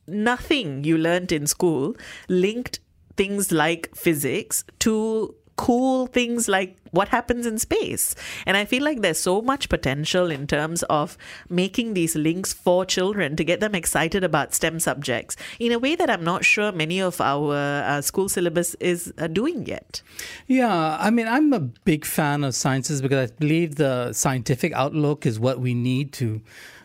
nothing 0.08 0.82
you 0.82 0.98
learned 0.98 1.30
in 1.30 1.46
school 1.46 1.96
linked 2.28 2.80
things 3.16 3.52
like 3.52 3.94
physics 3.94 4.64
to 4.80 5.34
cool 5.56 6.06
things 6.06 6.48
like 6.48 6.76
what 6.90 7.08
happens 7.08 7.46
in 7.46 7.58
space. 7.58 8.14
And 8.46 8.56
I 8.56 8.64
feel 8.64 8.82
like 8.82 9.00
there's 9.00 9.18
so 9.18 9.42
much 9.42 9.68
potential 9.68 10.30
in 10.30 10.46
terms 10.46 10.82
of 10.84 11.18
making 11.48 11.94
these 11.94 12.14
links 12.14 12.52
for 12.52 12.84
children 12.84 13.36
to 13.36 13.44
get 13.44 13.60
them 13.60 13.74
excited 13.74 14.22
about 14.22 14.54
STEM 14.54 14.80
subjects 14.80 15.36
in 15.58 15.72
a 15.72 15.78
way 15.78 15.96
that 15.96 16.08
I'm 16.08 16.24
not 16.24 16.44
sure 16.44 16.72
many 16.72 17.00
of 17.00 17.20
our 17.20 17.54
uh, 17.54 18.00
school 18.00 18.28
syllabus 18.28 18.74
is 18.76 19.12
uh, 19.18 19.26
doing 19.26 19.66
yet. 19.66 20.02
Yeah, 20.46 20.96
I 21.00 21.10
mean, 21.10 21.28
I'm 21.28 21.52
a 21.52 21.60
big 21.60 22.04
fan 22.04 22.44
of 22.44 22.54
sciences 22.54 23.02
because 23.02 23.30
I 23.30 23.34
believe 23.34 23.76
the 23.76 24.12
scientific 24.12 24.72
outlook 24.72 25.26
is 25.26 25.40
what 25.40 25.60
we 25.60 25.74
need 25.74 26.12
to 26.14 26.42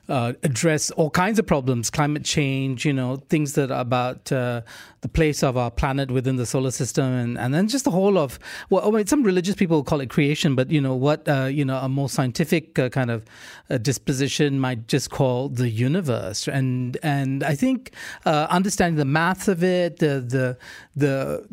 uh, 0.10 0.34
address 0.44 0.92
all 0.92 1.10
kinds 1.10 1.40
of 1.40 1.46
problems, 1.46 1.90
climate 1.90 2.26
change, 2.26 2.86
you 2.86 2.92
know, 2.92 3.18
things 3.30 3.54
that 3.54 3.72
are 3.72 3.82
about 3.82 4.32
uh, 4.32 4.62
the 5.02 5.08
place 5.08 5.44
of 5.44 5.56
our 5.56 5.72
planet 5.72 6.12
within 6.12 6.36
the 6.36 6.46
solar 6.46 6.72
system, 6.72 7.06
and, 7.06 7.38
and 7.38 7.54
then 7.54 7.68
just 7.68 7.86
the 7.86 7.92
whole 7.92 8.18
of 8.18 8.40
well, 8.70 8.88
I 8.88 8.92
mean, 8.98 9.08
some 9.08 9.24
religious 9.24 9.56
people 9.56 9.84
call 9.84 10.02
it 10.02 10.10
creation, 10.10 10.56
but 10.56 10.72
you 10.72 10.82
know 10.82 10.96
what, 10.96 11.28
uh, 11.28 11.46
you 11.46 11.64
know, 11.64 11.78
a 11.78 11.88
more 11.88 12.10
scientific 12.10 12.78
uh, 12.80 12.90
kind 12.90 13.12
of 13.12 13.24
uh, 13.70 13.78
disposition 13.78 14.60
might 14.60 14.88
just 14.88 15.10
call 15.12 15.50
the 15.50 15.70
universe, 15.70 16.48
and 16.48 16.98
and 17.04 17.44
I 17.44 17.56
think 17.56 17.94
uh, 18.26 18.48
understanding 18.50 18.98
the 18.98 19.06
math 19.06 19.48
of 19.48 19.64
it, 19.64 19.98
the 19.98 20.20
the 20.20 20.58
the 20.96 21.46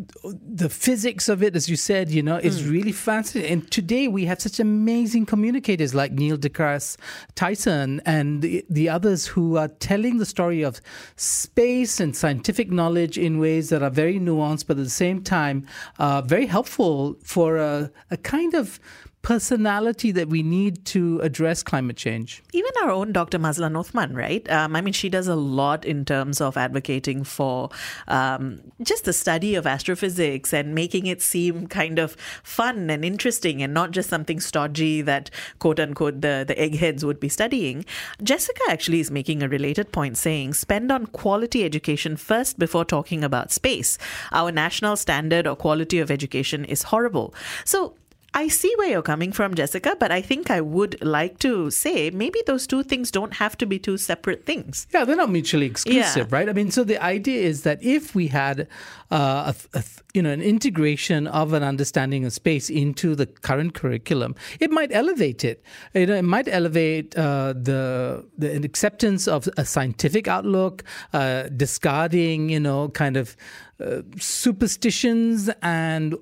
the 0.42 0.68
physics 0.68 1.28
of 1.28 1.42
it, 1.42 1.54
as 1.54 1.68
you 1.68 1.76
said, 1.76 2.10
you 2.10 2.22
know, 2.22 2.36
is 2.38 2.62
mm. 2.62 2.70
really 2.70 2.92
fascinating. 2.92 3.52
And 3.52 3.70
today 3.70 4.08
we 4.08 4.24
have 4.24 4.40
such 4.40 4.58
amazing 4.58 5.26
communicators 5.26 5.94
like 5.94 6.12
Neil 6.12 6.38
deGrasse 6.38 6.96
Tyson 7.34 8.00
and 8.06 8.45
the, 8.46 8.64
the 8.70 8.88
others 8.88 9.26
who 9.26 9.56
are 9.56 9.68
telling 9.68 10.18
the 10.18 10.26
story 10.26 10.62
of 10.62 10.80
space 11.16 11.98
and 11.98 12.14
scientific 12.14 12.70
knowledge 12.70 13.18
in 13.18 13.38
ways 13.38 13.70
that 13.70 13.82
are 13.82 13.90
very 13.90 14.20
nuanced, 14.20 14.66
but 14.68 14.78
at 14.78 14.84
the 14.84 14.90
same 14.90 15.22
time, 15.22 15.66
uh, 15.98 16.22
very 16.22 16.46
helpful 16.46 17.16
for 17.24 17.56
a, 17.56 17.90
a 18.10 18.16
kind 18.16 18.54
of 18.54 18.78
personality 19.26 20.12
that 20.12 20.28
we 20.28 20.40
need 20.40 20.84
to 20.84 21.18
address 21.18 21.60
climate 21.60 21.96
change. 21.96 22.44
Even 22.52 22.70
our 22.80 22.90
own 22.92 23.10
Dr. 23.10 23.40
Mazlan 23.40 23.74
Othman, 23.74 24.14
right? 24.14 24.48
Um, 24.48 24.76
I 24.76 24.80
mean, 24.80 24.92
she 24.92 25.08
does 25.08 25.26
a 25.26 25.34
lot 25.34 25.84
in 25.84 26.04
terms 26.04 26.40
of 26.40 26.56
advocating 26.56 27.24
for 27.24 27.70
um, 28.06 28.60
just 28.84 29.04
the 29.04 29.12
study 29.12 29.56
of 29.56 29.66
astrophysics 29.66 30.54
and 30.54 30.76
making 30.76 31.06
it 31.06 31.20
seem 31.20 31.66
kind 31.66 31.98
of 31.98 32.12
fun 32.44 32.88
and 32.88 33.04
interesting 33.04 33.64
and 33.64 33.74
not 33.74 33.90
just 33.90 34.08
something 34.08 34.38
stodgy 34.38 35.02
that, 35.02 35.28
quote 35.58 35.80
unquote, 35.80 36.20
the, 36.20 36.44
the 36.46 36.56
eggheads 36.56 37.04
would 37.04 37.18
be 37.18 37.28
studying. 37.28 37.84
Jessica 38.22 38.62
actually 38.68 39.00
is 39.00 39.10
making 39.10 39.42
a 39.42 39.48
related 39.48 39.90
point 39.90 40.16
saying 40.16 40.54
spend 40.54 40.92
on 40.92 41.04
quality 41.04 41.64
education 41.64 42.16
first 42.16 42.60
before 42.60 42.84
talking 42.84 43.24
about 43.24 43.50
space. 43.50 43.98
Our 44.30 44.52
national 44.52 44.94
standard 44.94 45.48
or 45.48 45.56
quality 45.56 45.98
of 45.98 46.12
education 46.12 46.64
is 46.64 46.84
horrible. 46.84 47.34
So 47.64 47.96
I 48.36 48.48
see 48.48 48.70
where 48.76 48.88
you're 48.88 49.00
coming 49.00 49.32
from, 49.32 49.54
Jessica, 49.54 49.96
but 49.98 50.12
I 50.12 50.20
think 50.20 50.50
I 50.50 50.60
would 50.60 51.02
like 51.02 51.38
to 51.38 51.70
say 51.70 52.10
maybe 52.10 52.38
those 52.46 52.66
two 52.66 52.82
things 52.82 53.10
don't 53.10 53.32
have 53.32 53.56
to 53.56 53.64
be 53.66 53.78
two 53.78 53.96
separate 53.96 54.44
things. 54.44 54.86
Yeah, 54.92 55.06
they're 55.06 55.16
not 55.16 55.30
mutually 55.30 55.64
exclusive, 55.64 56.28
yeah. 56.30 56.36
right? 56.36 56.46
I 56.46 56.52
mean, 56.52 56.70
so 56.70 56.84
the 56.84 57.02
idea 57.02 57.40
is 57.40 57.62
that 57.62 57.82
if 57.82 58.14
we 58.14 58.26
had 58.26 58.68
uh, 59.10 59.54
a, 59.72 59.78
a, 59.78 59.84
you 60.12 60.20
know 60.20 60.30
an 60.30 60.42
integration 60.42 61.26
of 61.28 61.54
an 61.54 61.62
understanding 61.62 62.26
of 62.26 62.32
space 62.34 62.68
into 62.68 63.14
the 63.14 63.24
current 63.24 63.72
curriculum, 63.72 64.34
it 64.60 64.70
might 64.70 64.92
elevate 64.92 65.42
it. 65.42 65.62
You 65.94 66.04
know, 66.04 66.16
it 66.16 66.24
might 66.24 66.46
elevate 66.46 67.16
uh, 67.16 67.54
the 67.54 68.22
the 68.36 68.54
acceptance 68.56 69.26
of 69.26 69.48
a 69.56 69.64
scientific 69.64 70.28
outlook, 70.28 70.84
uh, 71.14 71.44
discarding 71.44 72.50
you 72.50 72.60
know 72.60 72.90
kind 72.90 73.16
of 73.16 73.34
uh, 73.78 74.00
superstitions 74.18 75.50
and 75.60 76.14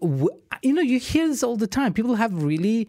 you 0.64 0.72
know 0.72 0.82
you 0.82 0.98
hear 0.98 1.28
this 1.28 1.42
all 1.42 1.56
the 1.56 1.66
time 1.66 1.92
people 1.92 2.14
have 2.14 2.42
really 2.42 2.88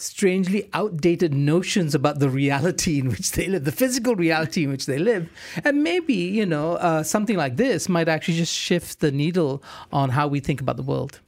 strangely 0.00 0.68
outdated 0.72 1.34
notions 1.34 1.94
about 1.94 2.18
the 2.18 2.30
reality 2.30 2.98
in 2.98 3.10
which 3.10 3.32
they 3.32 3.46
live, 3.46 3.64
the 3.64 3.72
physical 3.72 4.16
reality 4.16 4.64
in 4.64 4.70
which 4.70 4.86
they 4.86 4.98
live. 4.98 5.28
And 5.64 5.82
maybe, 5.82 6.14
you 6.14 6.46
know, 6.46 6.76
uh, 6.76 7.02
something 7.02 7.36
like 7.36 7.56
this 7.56 7.88
might 7.88 8.08
actually 8.08 8.38
just 8.38 8.54
shift 8.54 9.00
the 9.00 9.12
needle 9.12 9.62
on 9.92 10.10
how 10.10 10.26
we 10.26 10.40
think 10.40 10.60
about 10.60 10.76
the 10.76 10.82
world. 10.82 11.20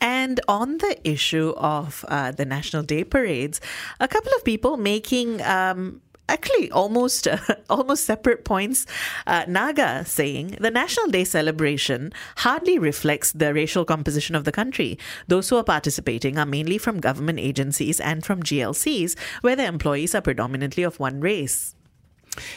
And 0.00 0.40
on 0.48 0.78
the 0.78 0.96
issue 1.08 1.54
of 1.56 2.04
uh, 2.08 2.32
the 2.32 2.44
National 2.44 2.82
Day 2.82 3.04
parades, 3.04 3.60
a 4.00 4.08
couple 4.08 4.32
of 4.36 4.44
people 4.44 4.76
making. 4.76 5.42
Um, 5.42 6.00
actually 6.32 6.70
almost 6.70 7.28
uh, 7.28 7.38
almost 7.70 8.04
separate 8.04 8.44
points. 8.44 8.86
Uh, 9.26 9.44
Naga 9.46 10.04
saying 10.04 10.56
the 10.60 10.70
National 10.70 11.08
Day 11.08 11.24
celebration 11.24 12.12
hardly 12.38 12.78
reflects 12.78 13.32
the 13.32 13.52
racial 13.52 13.84
composition 13.84 14.34
of 14.34 14.44
the 14.44 14.52
country. 14.52 14.98
Those 15.28 15.48
who 15.48 15.56
are 15.56 15.64
participating 15.64 16.38
are 16.38 16.46
mainly 16.46 16.78
from 16.78 17.00
government 17.00 17.38
agencies 17.38 18.00
and 18.00 18.24
from 18.24 18.42
GLCs, 18.42 19.18
where 19.42 19.56
the 19.56 19.66
employees 19.66 20.14
are 20.14 20.22
predominantly 20.22 20.82
of 20.82 20.98
one 20.98 21.20
race. 21.20 21.74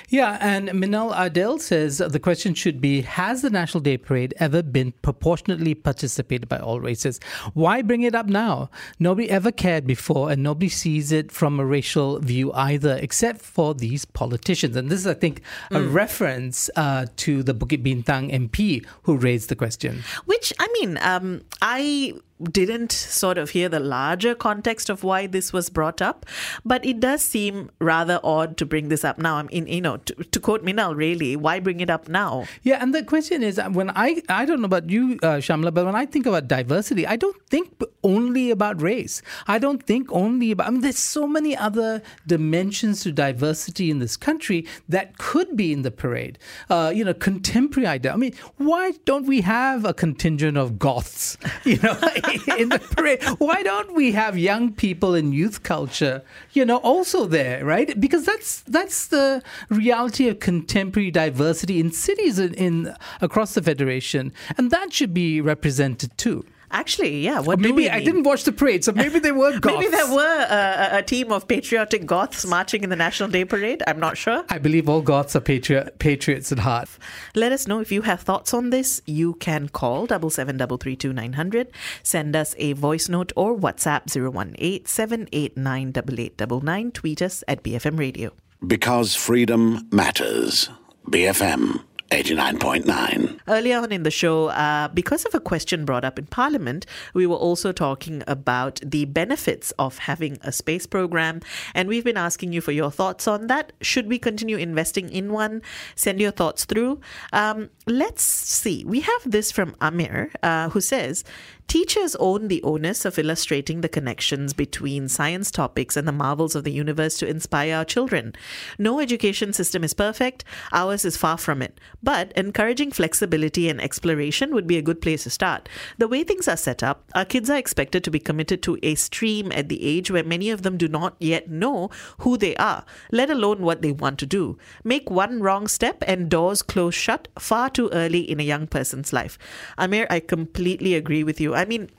Yeah, 0.09 0.37
and 0.39 0.73
Minal 0.73 1.13
Adel 1.13 1.59
says 1.59 1.97
the 1.97 2.19
question 2.19 2.53
should 2.53 2.79
be 2.79 3.01
Has 3.01 3.41
the 3.41 3.49
National 3.49 3.81
Day 3.81 3.97
Parade 3.97 4.33
ever 4.37 4.63
been 4.63 4.93
proportionately 5.01 5.75
participated 5.75 6.47
by 6.47 6.59
all 6.59 6.79
races? 6.79 7.19
Why 7.53 7.81
bring 7.81 8.03
it 8.03 8.15
up 8.15 8.27
now? 8.27 8.69
Nobody 8.99 9.29
ever 9.29 9.51
cared 9.51 9.85
before, 9.85 10.31
and 10.31 10.41
nobody 10.41 10.69
sees 10.69 11.11
it 11.11 11.31
from 11.31 11.59
a 11.59 11.65
racial 11.65 12.19
view 12.19 12.53
either, 12.53 12.97
except 13.01 13.41
for 13.41 13.73
these 13.73 14.05
politicians. 14.05 14.75
And 14.75 14.89
this 14.89 14.99
is, 14.99 15.07
I 15.07 15.13
think, 15.13 15.41
a 15.71 15.79
mm. 15.79 15.93
reference 15.93 16.69
uh, 16.75 17.07
to 17.17 17.43
the 17.43 17.53
Bukit 17.53 17.83
Bintang 17.83 18.31
MP 18.31 18.85
who 19.03 19.17
raised 19.17 19.49
the 19.49 19.55
question. 19.55 20.03
Which, 20.25 20.53
I 20.59 20.67
mean, 20.79 20.97
um, 21.01 21.41
I 21.61 22.13
didn't 22.43 22.91
sort 22.91 23.37
of 23.37 23.51
hear 23.51 23.69
the 23.69 23.79
larger 23.79 24.35
context 24.35 24.89
of 24.89 25.03
why 25.03 25.25
this 25.27 25.53
was 25.53 25.69
brought 25.69 26.01
up, 26.01 26.25
but 26.65 26.85
it 26.85 26.99
does 26.99 27.21
seem 27.21 27.71
rather 27.79 28.19
odd 28.23 28.57
to 28.57 28.65
bring 28.65 28.89
this 28.89 29.05
up 29.05 29.17
now. 29.17 29.35
I 29.35 29.43
mean, 29.43 29.67
you 29.67 29.81
know, 29.81 29.97
to, 29.97 30.13
to 30.15 30.39
quote 30.39 30.63
Minal, 30.63 30.95
really, 30.95 31.35
why 31.35 31.59
bring 31.59 31.79
it 31.79 31.89
up 31.89 32.09
now? 32.09 32.45
Yeah, 32.63 32.79
and 32.81 32.93
the 32.93 33.03
question 33.03 33.41
is, 33.41 33.57
uh, 33.57 33.69
when 33.69 33.89
I 33.91 34.21
I 34.27 34.45
don't 34.45 34.61
know 34.61 34.65
about 34.65 34.89
you, 34.89 35.17
uh, 35.23 35.37
Shamla, 35.37 35.73
but 35.73 35.85
when 35.85 35.95
I 35.95 36.05
think 36.05 36.25
about 36.25 36.47
diversity, 36.47 37.07
I 37.07 37.15
don't 37.15 37.41
think 37.47 37.81
only 38.03 38.51
about 38.51 38.81
race. 38.81 39.21
I 39.47 39.57
don't 39.57 39.83
think 39.83 40.11
only 40.11 40.51
about. 40.51 40.67
I 40.67 40.69
mean, 40.71 40.81
there's 40.81 40.99
so 40.99 41.27
many 41.27 41.55
other 41.55 42.01
dimensions 42.27 43.01
to 43.03 43.11
diversity 43.11 43.89
in 43.89 43.99
this 43.99 44.17
country 44.17 44.67
that 44.89 45.17
could 45.17 45.55
be 45.55 45.71
in 45.71 45.83
the 45.83 45.91
parade. 45.91 46.37
Uh, 46.69 46.91
you 46.93 47.05
know, 47.05 47.13
contemporary 47.13 47.87
idea. 47.87 48.11
I 48.11 48.17
mean, 48.17 48.33
why 48.57 48.93
don't 49.05 49.25
we 49.25 49.41
have 49.41 49.85
a 49.85 49.93
contingent 49.93 50.57
of 50.57 50.77
goths? 50.79 51.37
You 51.65 51.77
know. 51.77 51.97
in 52.57 52.69
the 52.69 52.79
parade. 52.79 53.23
Why 53.37 53.63
don't 53.63 53.93
we 53.93 54.11
have 54.13 54.37
young 54.37 54.71
people 54.73 55.15
in 55.15 55.31
youth 55.33 55.63
culture, 55.63 56.23
you 56.53 56.65
know, 56.65 56.77
also 56.77 57.25
there, 57.25 57.63
right? 57.65 57.99
Because 57.99 58.25
that's 58.25 58.61
that's 58.61 59.07
the 59.07 59.43
reality 59.69 60.27
of 60.27 60.39
contemporary 60.39 61.11
diversity 61.11 61.79
in 61.79 61.91
cities 61.91 62.39
in, 62.39 62.53
in 62.55 62.95
across 63.21 63.53
the 63.53 63.61
federation, 63.61 64.31
and 64.57 64.71
that 64.71 64.93
should 64.93 65.13
be 65.13 65.41
represented 65.41 66.17
too. 66.17 66.45
Actually, 66.71 67.19
yeah. 67.21 67.39
What 67.39 67.59
maybe 67.59 67.89
I 67.89 68.03
didn't 68.03 68.23
watch 68.23 68.43
the 68.43 68.51
parade, 68.51 68.83
so 68.83 68.91
maybe 68.91 69.19
there 69.25 69.33
were 69.33 69.59
goths. 69.59 69.77
maybe 69.77 69.91
there 69.91 70.11
were 70.11 70.47
a, 70.49 70.97
a, 70.97 71.03
team 71.03 71.31
of 71.31 71.47
patriotic 71.47 72.05
goths 72.05 72.45
marching 72.45 72.83
in 72.83 72.89
the 72.89 72.95
National 72.95 73.29
Day 73.29 73.45
Parade. 73.45 73.83
I'm 73.87 73.99
not 73.99 74.17
sure. 74.17 74.43
I 74.49 74.57
believe 74.57 74.89
all 74.89 75.01
goths 75.01 75.35
are 75.35 75.41
patriot, 75.41 75.99
patriots 75.99 76.51
at 76.51 76.59
heart. 76.59 76.89
Let 77.35 77.51
us 77.51 77.67
know 77.67 77.79
if 77.79 77.91
you 77.91 78.01
have 78.03 78.21
thoughts 78.21 78.53
on 78.53 78.69
this. 78.69 79.01
You 79.05 79.35
can 79.35 79.69
call 79.69 80.05
double 80.05 80.29
seven 80.29 80.57
double 80.57 80.77
three 80.77 80.95
two 80.95 81.13
nine 81.13 81.33
hundred. 81.33 81.71
Send 82.03 82.35
us 82.35 82.55
a 82.57 82.73
voice 82.73 83.07
note 83.09 83.31
or 83.35 83.55
WhatsApp 83.55 84.09
zero 84.09 84.29
one 84.31 84.55
eight 84.59 84.87
seven 84.87 85.27
eight 85.31 85.55
nine 85.55 85.91
double 85.91 86.19
eight 86.19 86.37
double 86.37 86.61
nine. 86.61 86.91
Tweet 86.91 87.21
us 87.21 87.43
at 87.47 87.63
BFM 87.63 87.99
Radio. 87.99 88.31
Because 88.65 89.15
freedom 89.15 89.87
matters. 89.91 90.69
BFM 91.09 91.83
89.9. 92.11 93.39
Earlier 93.47 93.79
on 93.79 93.91
in 93.91 94.03
the 94.03 94.11
show, 94.11 94.47
uh, 94.47 94.87
because 94.89 95.25
of 95.25 95.33
a 95.33 95.39
question 95.39 95.85
brought 95.85 96.05
up 96.05 96.19
in 96.19 96.27
Parliament, 96.27 96.85
we 97.13 97.25
were 97.25 97.35
also 97.35 97.71
talking 97.71 98.21
about 98.27 98.79
the 98.83 99.05
benefits 99.05 99.71
of 99.79 99.97
having 99.99 100.37
a 100.41 100.51
space 100.51 100.85
program. 100.85 101.41
And 101.73 101.89
we've 101.89 102.03
been 102.03 102.17
asking 102.17 102.53
you 102.53 102.61
for 102.61 102.71
your 102.71 102.91
thoughts 102.91 103.27
on 103.27 103.47
that. 103.47 103.73
Should 103.81 104.07
we 104.07 104.19
continue 104.19 104.57
investing 104.57 105.09
in 105.09 105.31
one? 105.31 105.63
Send 105.95 106.21
your 106.21 106.31
thoughts 106.31 106.65
through. 106.65 106.99
Um, 107.33 107.69
let's 107.87 108.23
see. 108.23 108.85
We 108.85 109.01
have 109.01 109.21
this 109.25 109.51
from 109.51 109.75
Amir, 109.81 110.31
uh, 110.43 110.69
who 110.69 110.81
says, 110.81 111.23
Teachers 111.67 112.15
own 112.17 112.47
the 112.47 112.61
onus 112.61 113.05
of 113.05 113.17
illustrating 113.17 113.81
the 113.81 113.89
connections 113.89 114.53
between 114.53 115.09
science 115.09 115.49
topics 115.49 115.97
and 115.97 116.07
the 116.07 116.11
marvels 116.11 116.55
of 116.55 116.63
the 116.63 116.71
universe 116.71 117.17
to 117.17 117.27
inspire 117.27 117.75
our 117.75 117.85
children. 117.85 118.33
No 118.77 118.99
education 118.99 119.51
system 119.51 119.83
is 119.83 119.93
perfect, 119.93 120.43
ours 120.71 121.05
is 121.05 121.17
far 121.17 121.37
from 121.37 121.63
it. 121.63 121.79
But 122.03 122.31
encouraging 122.33 122.91
flexibility 122.91 123.67
and 123.67 123.81
exploration 123.81 124.53
would 124.53 124.67
be 124.67 124.77
a 124.77 124.83
good 124.83 125.01
place 125.01 125.23
to 125.23 125.31
start. 125.31 125.67
The 125.97 126.07
way 126.07 126.23
things 126.23 126.47
are 126.47 126.55
set 126.55 126.83
up, 126.83 127.03
our 127.15 127.25
kids 127.25 127.49
are 127.49 127.57
expected 127.57 128.03
to 128.03 128.11
be 128.11 128.19
committed 128.19 128.61
to 128.63 128.77
a 128.83 128.93
stream 128.93 129.51
at 129.51 129.67
the 129.67 129.83
age 129.83 130.11
where 130.11 130.23
many 130.23 130.51
of 130.51 130.61
them 130.61 130.77
do 130.77 130.87
not 130.87 131.15
yet 131.19 131.49
know 131.49 131.89
who 132.19 132.37
they 132.37 132.55
are, 132.57 132.85
let 133.11 133.31
alone 133.31 133.63
what 133.63 133.81
they 133.81 133.91
want 133.91 134.19
to 134.19 134.27
do. 134.27 134.57
Make 134.83 135.09
one 135.09 135.41
wrong 135.41 135.67
step 135.67 136.03
and 136.05 136.29
doors 136.29 136.61
close 136.61 136.93
shut 136.93 137.27
far 137.39 137.71
too 137.71 137.89
early 137.91 138.19
in 138.19 138.39
a 138.39 138.43
young 138.43 138.67
person's 138.67 139.11
life. 139.11 139.39
Amir, 139.79 140.05
I 140.11 140.19
completely 140.19 140.93
agree 140.93 141.23
with 141.23 141.41
you. 141.41 141.54
I 141.55 141.65
mean, 141.65 141.89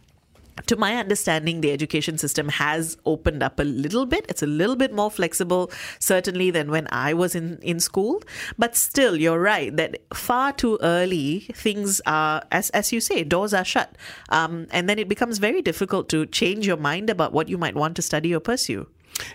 to 0.66 0.77
my 0.77 0.97
understanding, 0.97 1.61
the 1.61 1.71
education 1.71 2.19
system 2.19 2.49
has 2.49 2.97
opened 3.05 3.42
up 3.42 3.61
a 3.61 3.62
little 3.62 4.07
bit. 4.07 4.27
It's 4.29 4.42
a 4.42 4.47
little 4.47 4.77
bit 4.77 4.92
more 4.92 5.11
flexible, 5.11 5.71
certainly, 5.99 6.51
than 6.51 6.71
when 6.71 6.88
I 6.90 7.12
was 7.12 7.35
in, 7.35 7.59
in 7.59 7.79
school. 7.79 8.23
But 8.59 8.75
still, 8.75 9.16
you're 9.16 9.40
right 9.40 9.75
that 9.77 9.99
far 10.14 10.53
too 10.53 10.79
early, 10.83 11.40
things 11.53 12.01
are, 12.07 12.42
as, 12.51 12.71
as 12.71 12.92
you 12.92 13.01
say, 13.01 13.23
doors 13.23 13.53
are 13.53 13.64
shut. 13.64 13.97
Um, 14.31 14.66
and 14.71 14.88
then 14.88 14.99
it 14.99 15.09
becomes 15.09 15.38
very 15.38 15.62
difficult 15.62 16.09
to 16.11 16.27
change 16.27 16.66
your 16.66 16.79
mind 16.79 17.11
about 17.11 17.33
what 17.33 17.49
you 17.49 17.59
might 17.59 17.75
want 17.75 17.97
to 17.97 18.03
study 18.03 18.35
or 18.35 18.40
pursue. 18.40 18.87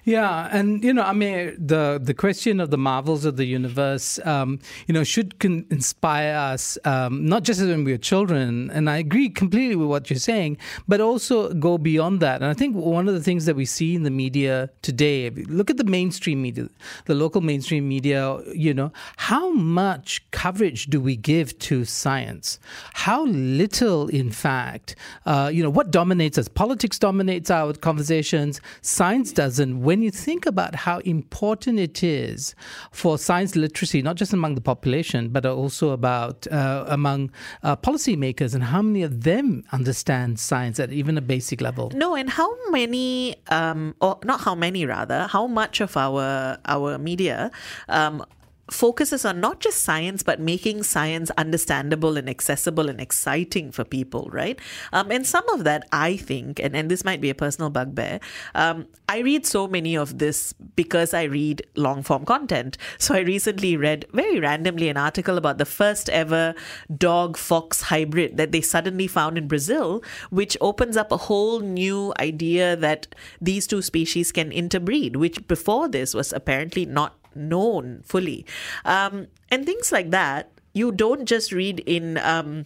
Yeah, 0.04 0.50
and 0.52 0.84
you 0.84 0.94
know, 0.94 1.04
I 1.04 1.14
mean, 1.14 1.56
the 1.58 2.00
the 2.02 2.14
question 2.14 2.60
of 2.60 2.72
the 2.72 2.78
marvels 2.78 3.26
of 3.26 3.38
the 3.38 3.46
universe, 3.46 4.20
um, 4.26 4.60
you 4.88 4.94
know, 4.94 5.04
should 5.04 5.40
con- 5.40 5.66
inspire 5.70 6.36
us 6.36 6.78
um, 6.86 7.26
not 7.26 7.44
just 7.44 7.62
when 7.62 7.84
we 7.84 7.94
are 7.94 7.98
children. 7.98 8.70
And 8.72 8.90
I 8.90 8.98
agree 8.98 9.30
completely 9.30 9.76
with 9.76 9.88
what 9.88 10.10
you're 10.10 10.20
saying, 10.20 10.58
but 10.88 11.02
also 11.02 11.54
go 11.54 11.78
beyond 11.78 12.20
that. 12.22 12.42
And 12.42 12.50
I 12.50 12.54
think 12.54 12.76
one 12.76 13.08
of 13.08 13.14
the 13.14 13.22
things 13.22 13.46
that 13.46 13.56
we 13.56 13.66
see 13.66 13.96
in 13.96 14.04
the 14.04 14.10
media 14.10 14.70
today, 14.82 15.30
look 15.30 15.70
at 15.70 15.78
the 15.78 15.84
mainstream 15.84 16.42
media, 16.42 16.68
the 17.06 17.16
local 17.16 17.42
mainstream 17.42 17.88
media. 17.88 18.40
You 18.54 18.74
know, 18.74 18.92
how 19.18 19.52
much 19.52 20.22
coverage 20.32 20.88
do 20.88 21.00
we 21.00 21.16
give 21.16 21.58
to 21.60 21.86
science? 21.86 22.60
How 22.94 23.26
little, 23.26 24.08
in 24.08 24.32
fact, 24.32 24.96
uh, 25.26 25.50
you 25.54 25.64
know, 25.64 25.70
what 25.70 25.92
dominates 25.92 26.38
us? 26.38 26.48
Politics 26.48 26.98
dominates 27.00 27.50
our 27.52 27.74
conversations. 27.74 28.62
Science 28.82 29.32
doesn't 29.32 29.71
when 29.80 30.02
you 30.02 30.12
think 30.12 30.46
about 30.46 30.76
how 30.76 31.00
important 31.00 31.80
it 31.80 32.04
is 32.04 32.56
for 32.92 33.18
science 33.18 33.56
literacy, 33.56 34.02
not 34.02 34.16
just 34.16 34.34
among 34.34 34.56
the 34.56 34.62
population, 34.62 35.30
but 35.30 35.46
also 35.46 35.92
about 35.92 36.48
uh, 36.52 36.86
among 36.88 37.32
uh, 37.64 37.76
policymakers 37.76 38.54
and 38.54 38.64
how 38.64 38.82
many 38.82 39.04
of 39.04 39.24
them 39.24 39.64
understand 39.72 40.40
science 40.40 40.80
at 40.80 40.92
even 40.92 41.18
a 41.18 41.22
basic 41.22 41.62
level. 41.62 41.92
No, 41.94 42.16
and 42.16 42.30
how 42.30 42.50
many, 42.70 43.36
um, 43.48 43.96
or 44.02 44.20
not 44.24 44.42
how 44.42 44.56
many 44.56 44.86
rather, 44.86 45.28
how 45.28 45.48
much 45.48 45.82
of 45.82 45.96
our 45.96 46.58
our 46.66 46.98
media 46.98 47.52
um, 47.88 48.26
focuses 48.72 49.26
on 49.26 49.40
not 49.40 49.60
just 49.60 49.84
science, 49.84 50.24
but 50.24 50.40
making 50.40 50.84
science 50.84 51.30
understandable 51.32 52.18
and 52.18 52.30
accessible 52.30 52.90
and 52.90 53.00
exciting 53.00 53.72
for 53.72 53.84
people, 53.84 54.30
right? 54.32 54.60
Um, 54.94 55.12
and 55.12 55.26
some 55.26 55.48
of 55.50 55.64
that, 55.66 55.88
I 55.92 56.18
think, 56.18 56.60
and, 56.60 56.76
and 56.76 56.90
this 56.90 57.04
might 57.04 57.22
be 57.22 57.30
a 57.30 57.36
personal 57.36 57.70
bugbear, 57.70 58.20
um, 58.56 58.88
I 59.10 59.20
read 59.20 59.46
so 59.46 59.68
many 59.68 59.96
of 59.98 60.20
this 60.20 60.54
because 60.76 61.14
I 61.14 61.24
read 61.24 61.64
long 61.76 62.02
form 62.02 62.26
content. 62.26 62.78
So 62.98 63.14
I 63.14 63.20
recently 63.20 63.76
read 63.76 64.06
very 64.14 64.40
randomly 64.40 64.90
an 64.90 64.98
article 64.98 65.38
about 65.38 65.58
the 65.58 65.66
first 65.66 66.10
ever 66.10 66.56
dog 66.98 67.38
fox 67.38 67.82
hybrid 67.82 68.38
that 68.38 68.52
they 68.52 68.62
suddenly 68.62 69.08
found 69.08 69.38
in 69.38 69.48
Brazil, 69.48 70.02
which 70.30 70.58
opens 70.62 70.96
up 70.96 71.12
a 71.12 71.18
whole 71.18 71.60
new 71.60 72.14
idea 72.20 72.76
that 72.78 73.14
these 73.42 73.68
two 73.68 73.82
species 73.82 74.32
can 74.32 74.52
interbreed, 74.52 75.18
which 75.18 75.46
before 75.48 75.88
this 75.88 76.14
was 76.14 76.32
apparently 76.32 76.86
not 76.86 77.21
known 77.36 78.02
fully. 78.04 78.46
Um, 78.86 79.28
and 79.50 79.66
things 79.66 79.92
like 79.92 80.12
that, 80.12 80.52
you 80.74 80.92
don't 80.92 81.26
just 81.26 81.52
read 81.52 81.80
in. 81.82 82.18
Um, 82.18 82.66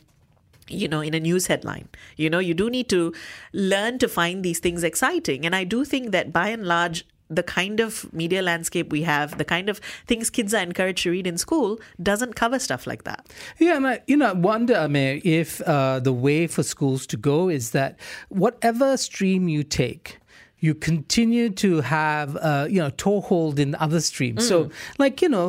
you 0.68 0.88
know, 0.88 1.00
in 1.02 1.14
a 1.14 1.20
news 1.20 1.46
headline. 1.46 1.88
You 2.18 2.28
know, 2.28 2.40
you 2.40 2.56
do 2.56 2.72
need 2.72 2.90
to 2.90 3.14
learn 3.54 4.00
to 4.00 4.08
find 4.08 4.44
these 4.44 4.58
things 4.58 4.84
exciting. 4.84 5.46
And 5.46 5.56
I 5.56 5.64
do 5.64 5.86
think 5.86 6.12
that 6.12 6.34
by 6.34 6.48
and 6.50 6.66
large, 6.66 7.06
the 7.30 7.44
kind 7.44 7.80
of 7.80 8.12
media 8.14 8.42
landscape 8.42 8.92
we 8.92 9.02
have, 9.04 9.38
the 9.38 9.46
kind 9.46 9.70
of 9.70 9.80
things 10.08 10.30
kids 10.30 10.54
are 10.54 10.62
encouraged 10.62 11.04
to 11.04 11.12
read 11.12 11.28
in 11.28 11.38
school, 11.38 11.80
doesn't 12.02 12.36
cover 12.36 12.60
stuff 12.60 12.86
like 12.86 13.04
that. 13.04 13.28
Yeah, 13.60 13.78
and 13.78 13.88
I, 13.88 14.02
you 14.08 14.18
know, 14.18 14.34
wonder, 14.34 14.76
Amir, 14.76 15.22
if 15.24 15.62
uh, 15.62 16.00
the 16.00 16.14
way 16.14 16.48
for 16.48 16.64
schools 16.64 17.08
to 17.08 17.18
go 17.18 17.50
is 17.50 17.72
that 17.72 18.00
whatever 18.30 18.98
stream 18.98 19.48
you 19.48 19.64
take, 19.64 20.20
you 20.66 20.74
continue 20.92 21.48
to 21.66 21.70
have, 21.82 22.30
uh, 22.38 22.68
you 22.74 22.80
know, 22.84 22.92
toehold 23.06 23.56
in 23.66 23.70
other 23.86 24.02
streams. 24.10 24.42
So, 24.52 24.58
like, 25.04 25.16
you 25.24 25.30
know, 25.36 25.48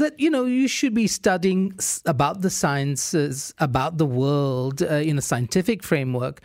that, 0.00 0.12
you 0.24 0.30
know, 0.34 0.44
you 0.60 0.68
should 0.76 0.94
be 0.94 1.06
studying 1.20 1.62
s- 1.78 2.00
about 2.14 2.36
the 2.44 2.50
sciences, 2.50 3.54
about 3.58 3.92
the 3.98 4.06
world 4.06 4.76
uh, 4.82 4.86
in 5.10 5.18
a 5.18 5.22
scientific 5.30 5.82
framework 5.82 6.40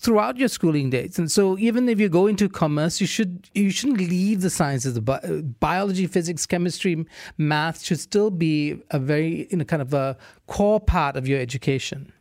throughout 0.00 0.36
your 0.36 0.48
schooling 0.48 0.90
days. 0.90 1.18
And 1.18 1.28
so 1.30 1.58
even 1.58 1.88
if 1.88 1.98
you 1.98 2.08
go 2.08 2.26
into 2.28 2.48
commerce, 2.48 3.00
you 3.00 3.06
should 3.06 3.32
you 3.54 3.70
shouldn't 3.70 3.98
leave 3.98 4.38
the 4.42 4.50
sciences. 4.50 4.94
The 4.94 5.00
bi- 5.10 5.42
biology, 5.60 6.06
physics, 6.06 6.46
chemistry, 6.46 6.94
math 7.36 7.82
should 7.82 7.98
still 8.00 8.30
be 8.30 8.80
a 8.92 8.98
very 9.00 9.48
you 9.50 9.56
know 9.58 9.64
kind 9.64 9.82
of 9.82 9.92
a 9.94 10.16
core 10.46 10.80
part 10.80 11.16
of 11.16 11.26
your 11.26 11.40
education. 11.40 12.12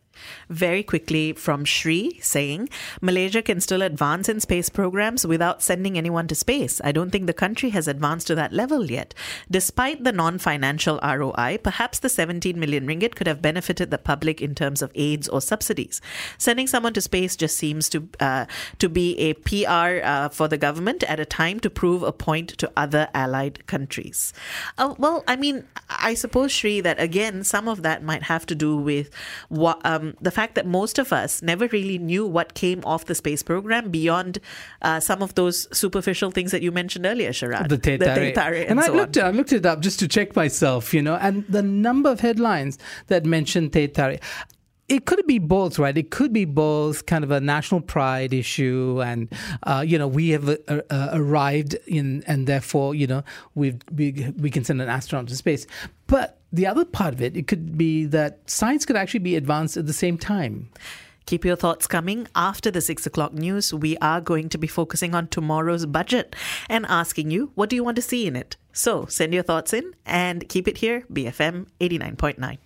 Very 0.50 0.84
quickly 0.84 1.34
from 1.34 1.66
Shri 1.66 2.20
saying, 2.22 2.70
Malaysia 3.02 3.42
can 3.42 3.62
still 3.62 3.82
advance 3.82 4.30
in 4.30 4.40
space 4.40 4.70
programs 4.70 5.26
without 5.26 5.62
sending 5.62 5.98
anyone 5.98 6.28
to 6.28 6.36
space. 6.36 6.80
I 6.84 6.92
don't 6.92 7.12
think 7.12 7.28
the 7.28 7.34
country 7.34 7.70
has 7.72 7.88
advanced 7.88 8.28
to 8.28 8.36
that 8.36 8.54
level 8.54 8.90
yet. 8.90 9.14
Despite 9.50 10.04
the 10.04 10.12
non 10.12 10.38
financial 10.38 11.00
ROI, 11.04 11.60
perhaps 11.64 12.00
the 12.00 12.10
17 12.10 12.60
million 12.60 12.88
ringgit 12.88 13.16
could 13.16 13.28
have 13.28 13.42
benefited 13.42 13.92
the 13.92 13.98
public 13.98 14.42
in 14.42 14.56
terms 14.56 14.82
of 14.82 14.92
aids 14.96 15.28
or 15.28 15.42
subsidies. 15.42 16.02
Sending 16.38 16.68
someone 16.68 16.94
to 16.94 17.02
space 17.02 17.36
just 17.36 17.58
seems 17.58 17.90
to, 17.90 18.08
uh, 18.20 18.46
to 18.80 18.90
be 18.90 19.18
a 19.18 19.34
PR 19.34 20.06
uh, 20.06 20.30
for 20.30 20.48
the 20.48 20.58
government 20.58 21.04
at 21.04 21.20
a 21.20 21.26
time 21.26 21.60
to 21.60 21.70
prove 21.70 22.04
a 22.04 22.12
point 22.12 22.50
to 22.58 22.72
other 22.76 23.08
allied 23.14 23.66
countries. 23.68 24.34
Uh, 24.78 24.96
well, 24.98 25.24
I 25.28 25.36
mean, 25.36 25.66
I 25.90 26.14
suppose, 26.14 26.52
Shri, 26.52 26.82
that 26.82 27.00
again, 27.00 27.44
some 27.44 27.68
of 27.68 27.84
that 27.84 28.04
might 28.04 28.24
have 28.24 28.46
to 28.48 28.56
do 28.56 28.78
with 28.78 29.10
what. 29.50 29.80
Um, 29.86 30.07
the 30.22 30.32
fact 30.32 30.56
that 30.56 30.66
most 30.66 30.98
of 30.98 31.12
us 31.12 31.42
never 31.42 31.68
really 31.68 31.98
knew 31.98 32.26
what 32.26 32.54
came 32.54 32.82
off 32.86 33.06
the 33.06 33.16
space 33.16 33.44
program 33.44 33.90
beyond 33.92 34.40
uh, 34.82 35.00
some 35.00 35.22
of 35.22 35.36
those 35.36 35.68
superficial 35.76 36.32
things 36.32 36.52
that 36.52 36.62
you 36.62 36.72
mentioned 36.72 37.06
earlier, 37.06 37.32
Sharad. 37.32 37.70
Teh 37.82 37.98
Tarik. 37.98 38.34
Tarik 38.34 38.70
and 38.70 38.78
and, 38.78 38.80
I 38.80 38.88
so 38.88 38.94
looked. 38.94 39.18
I 39.18 39.32
looked 39.32 39.54
it 39.54 39.66
up 39.66 39.82
just 39.82 40.00
to 40.00 40.08
check 40.08 40.36
myself, 40.36 40.94
you 40.94 41.02
know, 41.02 41.16
and 41.16 41.46
the 41.48 41.62
number 41.62 42.10
of 42.10 42.20
headlines 42.20 42.78
that 43.08 43.26
mention 43.26 43.70
Teh 43.70 43.88
Tarik. 43.88 44.22
It 44.88 45.06
could 45.06 45.28
be 45.28 45.38
both, 45.38 45.80
right? 45.80 45.98
It 45.98 46.12
could 46.12 46.32
be 46.32 46.46
both 46.46 47.08
kind 47.08 47.26
of 47.26 47.32
a 47.32 47.42
national 47.42 47.82
pride 47.82 48.34
issue, 48.34 49.02
and 49.04 49.28
uh, 49.64 49.84
you 49.86 49.98
know 49.98 50.08
we 50.08 50.30
have 50.30 50.48
uh, 50.48 50.56
uh, 50.90 51.10
arrived 51.12 51.76
in, 51.88 52.24
and 52.26 52.48
therefore 52.48 52.96
you 52.96 53.08
know 53.08 53.24
we've, 53.54 53.82
we 53.94 54.34
we 54.38 54.50
can 54.50 54.64
send 54.64 54.82
an 54.82 54.88
astronaut 54.88 55.28
to 55.28 55.36
space. 55.36 55.68
But 56.08 56.37
the 56.52 56.66
other 56.66 56.86
part 56.86 57.14
of 57.14 57.22
it, 57.22 57.36
it 57.36 57.48
could 57.48 57.78
be 57.78 58.06
that 58.06 58.50
science 58.50 58.86
could 58.86 58.96
actually 58.96 59.20
be 59.20 59.36
advanced 59.36 59.78
at 59.78 59.86
the 59.86 59.94
same 59.94 60.18
time. 60.18 60.70
Keep 61.26 61.44
your 61.44 61.58
thoughts 61.58 61.88
coming. 61.88 62.28
After 62.36 62.72
the 62.72 62.80
six 62.80 63.06
o'clock 63.06 63.34
news, 63.34 63.74
we 63.74 63.98
are 63.98 64.22
going 64.22 64.48
to 64.50 64.58
be 64.58 64.68
focusing 64.68 65.14
on 65.14 65.28
tomorrow's 65.28 65.86
budget 65.86 66.36
and 66.70 66.86
asking 66.88 67.32
you, 67.32 67.52
what 67.56 67.70
do 67.70 67.76
you 67.76 67.84
want 67.84 67.98
to 67.98 68.02
see 68.02 68.28
in 68.28 68.36
it? 68.38 68.56
So 68.72 69.06
send 69.08 69.34
your 69.34 69.44
thoughts 69.44 69.74
in 69.74 69.94
and 70.06 70.48
keep 70.48 70.70
it 70.70 70.78
here, 70.78 71.04
BFM 71.12 71.68
89.9. 71.82 72.58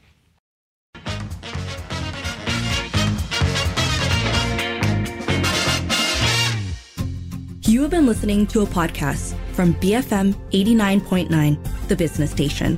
You 7.67 7.81
have 7.81 7.91
been 7.91 8.05
listening 8.05 8.45
to 8.47 8.61
a 8.61 8.65
podcast 8.65 9.33
from 9.53 9.73
BFM 9.75 10.35
89.9, 10.51 11.87
the 11.87 11.95
business 11.95 12.29
station. 12.29 12.77